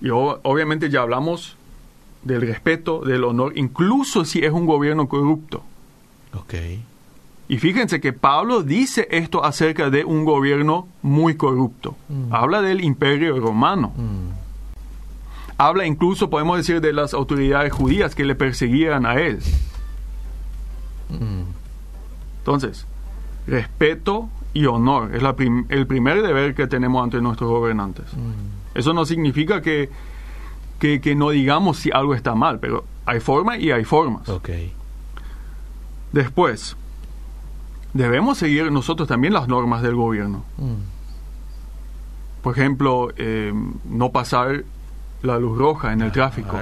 Y 0.00 0.10
obviamente 0.10 0.90
ya 0.90 1.02
hablamos 1.02 1.56
del 2.22 2.40
respeto, 2.40 3.00
del 3.00 3.24
honor, 3.24 3.52
incluso 3.56 4.24
si 4.24 4.40
es 4.40 4.52
un 4.52 4.66
gobierno 4.66 5.08
corrupto. 5.08 5.62
Okay. 6.34 6.82
Y 7.48 7.58
fíjense 7.58 8.00
que 8.00 8.12
Pablo 8.12 8.62
dice 8.62 9.08
esto 9.10 9.44
acerca 9.44 9.90
de 9.90 10.04
un 10.04 10.24
gobierno 10.24 10.86
muy 11.02 11.34
corrupto. 11.34 11.96
Habla 12.30 12.62
del 12.62 12.82
imperio 12.82 13.38
romano 13.40 13.92
habla 15.60 15.84
incluso, 15.84 16.30
podemos 16.30 16.56
decir, 16.56 16.80
de 16.80 16.94
las 16.94 17.12
autoridades 17.12 17.70
judías 17.70 18.14
que 18.14 18.24
le 18.24 18.34
perseguían 18.34 19.04
a 19.04 19.16
él. 19.20 19.40
Entonces, 22.38 22.86
respeto 23.46 24.30
y 24.54 24.64
honor 24.64 25.14
es 25.14 25.22
el 25.68 25.86
primer 25.86 26.22
deber 26.22 26.54
que 26.54 26.66
tenemos 26.66 27.04
ante 27.04 27.20
nuestros 27.20 27.50
gobernantes. 27.50 28.06
Mm. 28.14 28.78
Eso 28.78 28.94
no 28.94 29.04
significa 29.04 29.60
que, 29.60 29.90
que, 30.78 31.14
no 31.14 31.28
digamos 31.28 31.76
si 31.76 31.90
algo 31.92 32.14
está 32.14 32.34
mal, 32.34 32.58
pero 32.58 32.84
hay 33.04 33.20
formas 33.20 33.58
y 33.58 33.70
hay 33.70 33.84
formas. 33.84 34.28
Okay. 34.30 34.72
Después, 36.12 36.74
debemos 37.92 38.38
seguir 38.38 38.72
nosotros 38.72 39.06
también 39.06 39.34
las 39.34 39.46
normas 39.46 39.82
del 39.82 39.94
gobierno. 39.94 40.42
Mm. 40.56 42.42
Por 42.42 42.56
ejemplo, 42.56 43.10
eh, 43.18 43.52
no 43.84 44.10
pasar 44.10 44.64
la 45.22 45.38
luz 45.38 45.56
roja 45.58 45.92
en 45.92 46.02
el 46.02 46.12
tráfico, 46.12 46.56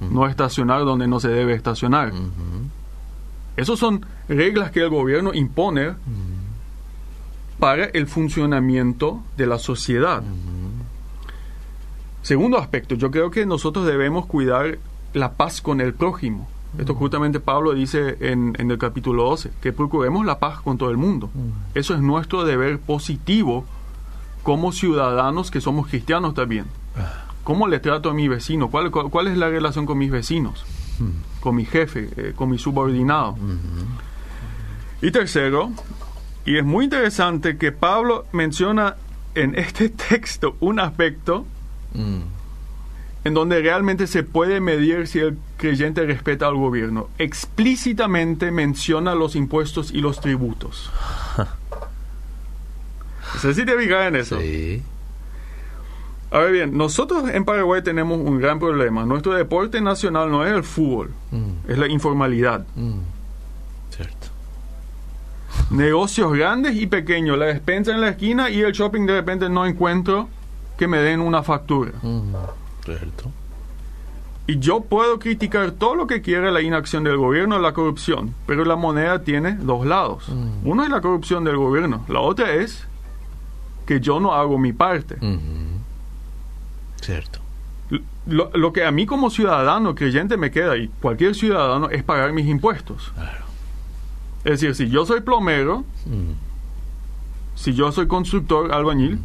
no 0.00 0.26
estacionar 0.26 0.84
donde 0.84 1.06
no 1.06 1.20
se 1.20 1.28
debe 1.28 1.54
estacionar. 1.54 2.12
Esas 3.56 3.78
son 3.78 4.04
reglas 4.28 4.70
que 4.70 4.80
el 4.80 4.90
gobierno 4.90 5.32
impone 5.32 5.94
para 7.58 7.84
el 7.86 8.06
funcionamiento 8.06 9.22
de 9.36 9.46
la 9.46 9.58
sociedad. 9.58 10.22
Segundo 12.22 12.58
aspecto, 12.58 12.94
yo 12.94 13.10
creo 13.10 13.30
que 13.30 13.46
nosotros 13.46 13.86
debemos 13.86 14.26
cuidar 14.26 14.78
la 15.12 15.32
paz 15.32 15.60
con 15.60 15.80
el 15.80 15.94
prójimo. 15.94 16.48
Esto 16.78 16.94
justamente 16.94 17.38
Pablo 17.38 17.72
dice 17.72 18.16
en, 18.20 18.56
en, 18.58 18.70
el 18.70 18.78
capítulo 18.78 19.24
12, 19.24 19.52
que 19.60 19.72
procuremos 19.72 20.26
la 20.26 20.40
paz 20.40 20.60
con 20.60 20.76
todo 20.76 20.90
el 20.90 20.96
mundo. 20.96 21.30
Eso 21.74 21.94
es 21.94 22.00
nuestro 22.00 22.44
deber 22.44 22.80
positivo 22.80 23.64
como 24.42 24.72
ciudadanos 24.72 25.50
que 25.50 25.60
somos 25.60 25.86
cristianos 25.86 26.34
también. 26.34 26.66
¿Cómo 27.44 27.68
le 27.68 27.78
trato 27.78 28.10
a 28.10 28.14
mi 28.14 28.26
vecino? 28.28 28.70
¿Cuál, 28.70 28.90
cuál, 28.90 29.28
es 29.28 29.36
la 29.36 29.48
relación 29.48 29.86
con 29.86 29.98
mis 29.98 30.10
vecinos? 30.10 30.64
con 31.40 31.56
mi 31.56 31.64
jefe, 31.64 32.08
eh, 32.16 32.32
con 32.34 32.48
mi 32.48 32.56
subordinado. 32.56 33.36
Y 35.02 35.10
tercero, 35.10 35.72
y 36.46 36.56
es 36.56 36.64
muy 36.64 36.84
interesante 36.84 37.58
que 37.58 37.72
Pablo 37.72 38.26
menciona 38.32 38.96
en 39.34 39.54
este 39.56 39.88
texto 40.08 40.56
un 40.60 40.80
aspecto 40.80 41.44
Mm. 41.94 42.22
en 43.24 43.34
donde 43.34 43.62
realmente 43.62 44.06
se 44.06 44.22
puede 44.22 44.60
medir 44.60 45.06
si 45.06 45.20
el 45.20 45.38
creyente 45.56 46.04
respeta 46.04 46.46
al 46.46 46.56
gobierno. 46.56 47.08
Explícitamente 47.18 48.50
menciona 48.50 49.14
los 49.14 49.34
impuestos 49.36 49.92
y 49.92 50.00
los 50.00 50.20
tributos. 50.20 50.90
No 53.34 53.40
sé 53.40 53.54
si 53.54 53.64
te 53.66 53.76
fijas 53.76 54.06
en 54.06 54.16
eso. 54.16 54.38
Sí. 54.40 54.80
Ahora 56.34 56.50
bien, 56.50 56.76
nosotros 56.76 57.30
en 57.30 57.44
Paraguay 57.44 57.80
tenemos 57.82 58.18
un 58.18 58.40
gran 58.40 58.58
problema. 58.58 59.04
Nuestro 59.06 59.34
deporte 59.34 59.80
nacional 59.80 60.30
no 60.32 60.44
es 60.44 60.52
el 60.52 60.64
fútbol, 60.64 61.12
Mm. 61.30 61.70
es 61.70 61.78
la 61.78 61.86
informalidad. 61.88 62.66
Mm. 62.74 62.98
Cierto. 63.90 64.26
Negocios 65.70 66.32
grandes 66.32 66.74
y 66.74 66.88
pequeños, 66.88 67.38
la 67.38 67.46
despensa 67.46 67.92
en 67.92 68.00
la 68.00 68.08
esquina 68.08 68.50
y 68.50 68.60
el 68.62 68.72
shopping 68.72 69.06
de 69.06 69.14
repente 69.14 69.48
no 69.48 69.64
encuentro 69.64 70.28
que 70.76 70.88
me 70.88 70.98
den 70.98 71.20
una 71.20 71.44
factura. 71.44 71.92
Mm. 72.02 72.34
Cierto. 72.84 73.30
Y 74.48 74.58
yo 74.58 74.80
puedo 74.80 75.20
criticar 75.20 75.70
todo 75.70 75.94
lo 75.94 76.06
que 76.08 76.20
quiera 76.20 76.50
la 76.50 76.60
inacción 76.60 77.04
del 77.04 77.16
gobierno, 77.16 77.60
la 77.60 77.72
corrupción, 77.72 78.34
pero 78.46 78.64
la 78.64 78.74
moneda 78.76 79.22
tiene 79.22 79.52
dos 79.54 79.86
lados. 79.86 80.28
Uno 80.64 80.82
es 80.82 80.90
la 80.90 81.00
corrupción 81.00 81.44
del 81.44 81.56
gobierno, 81.56 82.04
la 82.08 82.20
otra 82.20 82.52
es 82.54 82.86
que 83.86 84.00
yo 84.00 84.18
no 84.18 84.34
hago 84.34 84.58
mi 84.58 84.72
parte. 84.72 85.14
Ujú. 85.16 85.38
Cierto. 87.04 87.40
Lo, 88.26 88.50
lo 88.54 88.72
que 88.72 88.84
a 88.84 88.90
mí 88.90 89.04
como 89.06 89.28
ciudadano 89.30 89.94
creyente 89.94 90.36
me 90.36 90.50
queda, 90.50 90.76
y 90.76 90.88
cualquier 91.00 91.34
ciudadano, 91.34 91.90
es 91.90 92.02
pagar 92.02 92.32
mis 92.32 92.46
impuestos. 92.46 93.12
Claro. 93.14 93.44
Es 94.44 94.60
decir, 94.60 94.74
si 94.74 94.88
yo 94.88 95.04
soy 95.06 95.20
plomero, 95.20 95.84
Mm. 96.06 96.32
si 97.54 97.74
yo 97.74 97.92
soy 97.92 98.06
constructor, 98.06 98.72
albañil, 98.72 99.18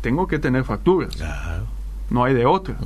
tengo 0.00 0.26
que 0.26 0.38
tener 0.38 0.64
facturas. 0.64 1.14
Claro. 1.16 1.64
No 2.10 2.24
hay 2.24 2.34
de 2.34 2.46
otra. 2.46 2.76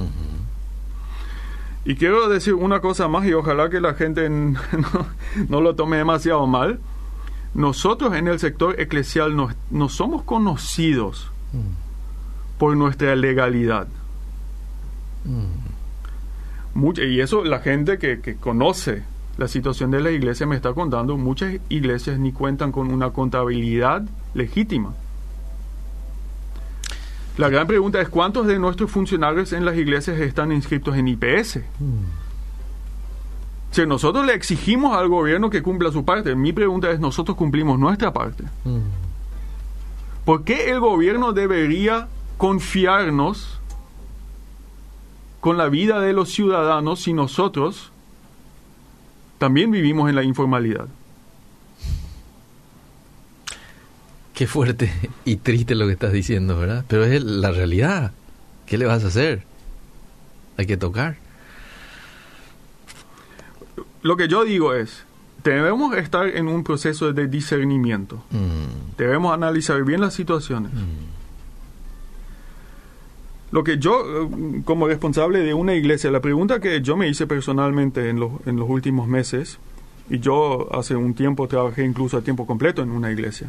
Y 1.86 1.96
quiero 1.96 2.28
decir 2.28 2.54
una 2.54 2.80
cosa 2.80 3.08
más 3.08 3.26
y 3.26 3.34
ojalá 3.34 3.68
que 3.68 3.80
la 3.80 3.94
gente 3.94 4.28
no, 4.30 4.54
no 5.48 5.60
lo 5.60 5.74
tome 5.74 5.96
demasiado 5.98 6.46
mal. 6.46 6.80
Nosotros 7.54 8.14
en 8.14 8.26
el 8.28 8.38
sector 8.40 8.80
eclesial 8.80 9.36
no, 9.36 9.48
no 9.70 9.88
somos 9.88 10.22
conocidos 10.22 11.30
Mm. 11.52 12.58
por 12.58 12.76
nuestra 12.76 13.14
legalidad. 13.14 13.86
Mm. 15.24 16.78
Mucha- 16.78 17.02
y 17.04 17.20
eso 17.20 17.44
la 17.44 17.60
gente 17.60 17.98
que, 17.98 18.20
que 18.20 18.34
conoce 18.36 19.02
la 19.36 19.48
situación 19.48 19.90
de 19.90 20.00
la 20.00 20.10
iglesia 20.10 20.46
me 20.46 20.56
está 20.56 20.72
contando, 20.74 21.16
muchas 21.16 21.54
iglesias 21.68 22.18
ni 22.18 22.32
cuentan 22.32 22.70
con 22.72 22.92
una 22.92 23.10
contabilidad 23.10 24.02
legítima. 24.34 24.94
La 27.36 27.48
gran 27.48 27.66
pregunta 27.66 28.00
es 28.00 28.08
cuántos 28.08 28.46
de 28.46 28.58
nuestros 28.60 28.90
funcionarios 28.92 29.52
en 29.52 29.64
las 29.64 29.76
iglesias 29.76 30.20
están 30.20 30.52
inscritos 30.52 30.96
en 30.96 31.08
IPS. 31.08 31.56
Mm. 31.80 32.22
Si 33.72 33.84
nosotros 33.86 34.24
le 34.24 34.34
exigimos 34.34 34.96
al 34.96 35.08
gobierno 35.08 35.50
que 35.50 35.60
cumpla 35.62 35.90
su 35.90 36.04
parte, 36.04 36.36
mi 36.36 36.52
pregunta 36.52 36.92
es, 36.92 37.00
¿nosotros 37.00 37.36
cumplimos 37.36 37.76
nuestra 37.76 38.12
parte? 38.12 38.44
Mm. 38.64 38.78
¿Por 40.24 40.44
qué 40.44 40.70
el 40.70 40.78
gobierno 40.78 41.32
debería 41.32 42.06
confiarnos 42.38 43.60
con 45.44 45.58
la 45.58 45.68
vida 45.68 46.00
de 46.00 46.14
los 46.14 46.30
ciudadanos 46.30 47.02
si 47.02 47.12
nosotros 47.12 47.92
también 49.36 49.70
vivimos 49.70 50.08
en 50.08 50.16
la 50.16 50.22
informalidad? 50.22 50.86
Qué 54.32 54.46
fuerte 54.46 54.90
y 55.26 55.36
triste 55.36 55.74
lo 55.74 55.86
que 55.86 55.92
estás 55.92 56.14
diciendo, 56.14 56.56
¿verdad? 56.56 56.86
Pero 56.88 57.04
es 57.04 57.22
la 57.22 57.50
realidad. 57.50 58.12
¿Qué 58.64 58.78
le 58.78 58.86
vas 58.86 59.04
a 59.04 59.08
hacer? 59.08 59.44
Hay 60.56 60.64
que 60.64 60.78
tocar. 60.78 61.18
Lo 64.00 64.16
que 64.16 64.28
yo 64.28 64.44
digo 64.44 64.72
es, 64.72 65.04
debemos 65.44 65.94
estar 65.94 66.26
en 66.26 66.48
un 66.48 66.64
proceso 66.64 67.12
de 67.12 67.28
discernimiento. 67.28 68.24
Mm. 68.30 68.96
Debemos 68.96 69.34
analizar 69.34 69.84
bien 69.84 70.00
las 70.00 70.14
situaciones. 70.14 70.72
Mm. 70.72 71.13
Lo 73.54 73.62
que 73.62 73.78
yo, 73.78 74.24
eh, 74.24 74.62
como 74.64 74.88
responsable 74.88 75.38
de 75.38 75.54
una 75.54 75.76
iglesia, 75.76 76.10
la 76.10 76.18
pregunta 76.18 76.58
que 76.58 76.82
yo 76.82 76.96
me 76.96 77.06
hice 77.06 77.28
personalmente 77.28 78.08
en 78.08 78.18
los, 78.18 78.32
en 78.46 78.56
los 78.56 78.68
últimos 78.68 79.06
meses, 79.06 79.60
y 80.10 80.18
yo 80.18 80.66
hace 80.76 80.96
un 80.96 81.14
tiempo 81.14 81.46
trabajé 81.46 81.84
incluso 81.84 82.16
a 82.16 82.22
tiempo 82.22 82.48
completo 82.48 82.82
en 82.82 82.90
una 82.90 83.12
iglesia, 83.12 83.48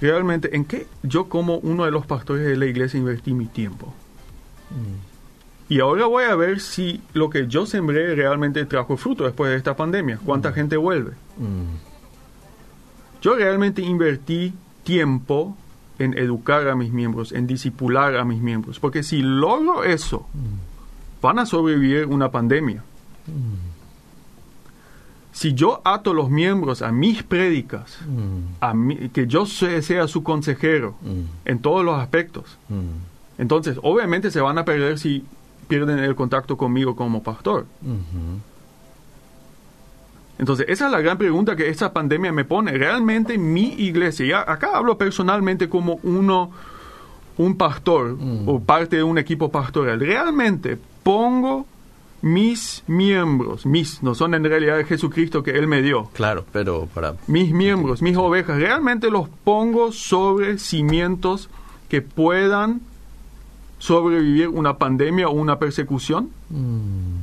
realmente, 0.00 0.56
¿en 0.56 0.64
qué 0.64 0.86
yo 1.02 1.28
como 1.28 1.58
uno 1.58 1.84
de 1.84 1.90
los 1.90 2.06
pastores 2.06 2.46
de 2.46 2.56
la 2.56 2.64
iglesia 2.64 2.98
invertí 2.98 3.34
mi 3.34 3.48
tiempo? 3.48 3.92
Y 5.68 5.80
ahora 5.80 6.06
voy 6.06 6.24
a 6.24 6.34
ver 6.34 6.60
si 6.60 7.02
lo 7.12 7.28
que 7.28 7.48
yo 7.48 7.66
sembré 7.66 8.14
realmente 8.14 8.64
trajo 8.64 8.96
fruto 8.96 9.24
después 9.24 9.50
de 9.50 9.58
esta 9.58 9.76
pandemia. 9.76 10.18
¿Cuánta 10.24 10.54
gente 10.54 10.78
vuelve? 10.78 11.10
Mm. 11.36 11.76
Yo 13.20 13.34
realmente 13.34 13.82
invertí 13.82 14.54
tiempo 14.84 15.54
en 16.02 16.16
educar 16.18 16.68
a 16.68 16.74
mis 16.74 16.92
miembros, 16.92 17.32
en 17.32 17.46
disipular 17.46 18.16
a 18.16 18.24
mis 18.24 18.40
miembros, 18.40 18.78
porque 18.80 19.02
si 19.02 19.22
logro 19.22 19.84
eso, 19.84 20.26
van 21.20 21.38
a 21.38 21.46
sobrevivir 21.46 22.06
una 22.06 22.30
pandemia. 22.30 22.82
Si 25.32 25.54
yo 25.54 25.80
ato 25.84 26.12
los 26.12 26.28
miembros 26.28 26.82
a 26.82 26.92
mis 26.92 27.22
prédicas, 27.22 27.98
que 29.12 29.26
yo 29.26 29.46
se- 29.46 29.80
sea 29.82 30.06
su 30.06 30.22
consejero 30.22 30.94
en 31.46 31.58
todos 31.60 31.84
los 31.84 31.98
aspectos, 31.98 32.58
entonces 33.38 33.78
obviamente 33.82 34.30
se 34.30 34.40
van 34.40 34.58
a 34.58 34.64
perder 34.64 34.98
si 34.98 35.24
pierden 35.68 35.98
el 36.00 36.14
contacto 36.14 36.56
conmigo 36.58 36.96
como 36.96 37.22
pastor. 37.22 37.64
Entonces, 40.38 40.66
esa 40.68 40.86
es 40.86 40.92
la 40.92 41.00
gran 41.00 41.18
pregunta 41.18 41.54
que 41.54 41.68
esta 41.68 41.92
pandemia 41.92 42.32
me 42.32 42.44
pone. 42.44 42.72
¿Realmente 42.72 43.38
mi 43.38 43.74
iglesia, 43.74 44.26
ya 44.26 44.40
acá 44.52 44.70
hablo 44.76 44.98
personalmente 44.98 45.68
como 45.68 46.00
uno, 46.02 46.50
un 47.38 47.56
pastor 47.56 48.16
Mm. 48.16 48.48
o 48.48 48.60
parte 48.60 48.96
de 48.96 49.02
un 49.02 49.18
equipo 49.18 49.50
pastoral, 49.50 50.00
realmente 50.00 50.78
pongo 51.02 51.66
mis 52.22 52.84
miembros, 52.86 53.66
mis, 53.66 54.02
no 54.02 54.14
son 54.14 54.34
en 54.34 54.44
realidad 54.44 54.76
de 54.76 54.84
Jesucristo 54.84 55.42
que 55.42 55.50
Él 55.52 55.66
me 55.66 55.82
dio, 55.82 56.08
Claro, 56.12 56.44
pero 56.52 56.86
para... 56.94 57.14
mis 57.26 57.52
miembros, 57.52 58.00
mis 58.00 58.16
ovejas, 58.16 58.58
realmente 58.58 59.10
los 59.10 59.28
pongo 59.42 59.90
sobre 59.92 60.58
cimientos 60.58 61.50
que 61.88 62.00
puedan 62.00 62.80
sobrevivir 63.78 64.48
una 64.48 64.78
pandemia 64.78 65.28
o 65.28 65.32
una 65.32 65.58
persecución? 65.58 66.30
Mm. 66.50 67.18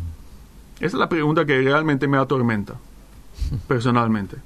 Esa 0.78 0.86
es 0.88 0.94
la 0.96 1.08
pregunta 1.10 1.46
que 1.46 1.62
realmente 1.62 2.08
me 2.08 2.18
atormenta, 2.18 2.76
personalmente. 3.68 4.38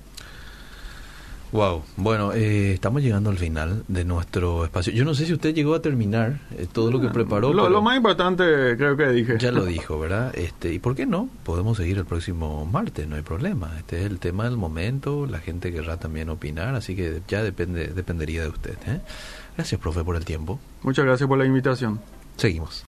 Wow, 1.53 1.83
bueno, 1.97 2.33
eh, 2.33 2.73
estamos 2.73 3.03
llegando 3.03 3.29
al 3.29 3.37
final 3.37 3.83
de 3.87 4.03
nuestro 4.05 4.65
espacio. 4.65 4.91
Yo 4.91 5.05
no 5.05 5.13
sé 5.13 5.27
si 5.27 5.33
usted 5.33 5.53
llegó 5.53 5.75
a 5.75 5.83
terminar 5.83 6.39
eh, 6.57 6.65
todo 6.71 6.89
lo 6.89 6.99
que 6.99 7.09
preparó. 7.09 7.53
Lo, 7.53 7.69
lo 7.69 7.79
más 7.83 7.95
importante 7.95 8.43
creo 8.75 8.97
que 8.97 9.09
dije. 9.09 9.37
Ya 9.37 9.51
lo 9.51 9.63
dijo, 9.67 9.99
¿verdad? 9.99 10.35
Este, 10.35 10.73
¿Y 10.73 10.79
por 10.79 10.95
qué 10.95 11.05
no? 11.05 11.29
Podemos 11.43 11.77
seguir 11.77 11.99
el 11.99 12.05
próximo 12.05 12.65
martes, 12.65 13.07
no 13.07 13.17
hay 13.17 13.21
problema. 13.21 13.71
Este 13.77 13.99
es 13.99 14.07
el 14.07 14.17
tema 14.17 14.45
del 14.45 14.57
momento, 14.57 15.27
la 15.27 15.37
gente 15.37 15.71
querrá 15.71 15.97
también 15.97 16.29
opinar, 16.29 16.73
así 16.73 16.95
que 16.95 17.21
ya 17.27 17.43
depende, 17.43 17.89
dependería 17.89 18.41
de 18.41 18.49
usted. 18.49 18.75
¿eh? 18.87 19.01
Gracias, 19.55 19.79
profe, 19.79 20.03
por 20.03 20.15
el 20.15 20.25
tiempo. 20.25 20.59
Muchas 20.81 21.05
gracias 21.05 21.29
por 21.29 21.37
la 21.37 21.45
invitación. 21.45 21.99
Seguimos. 22.35 22.81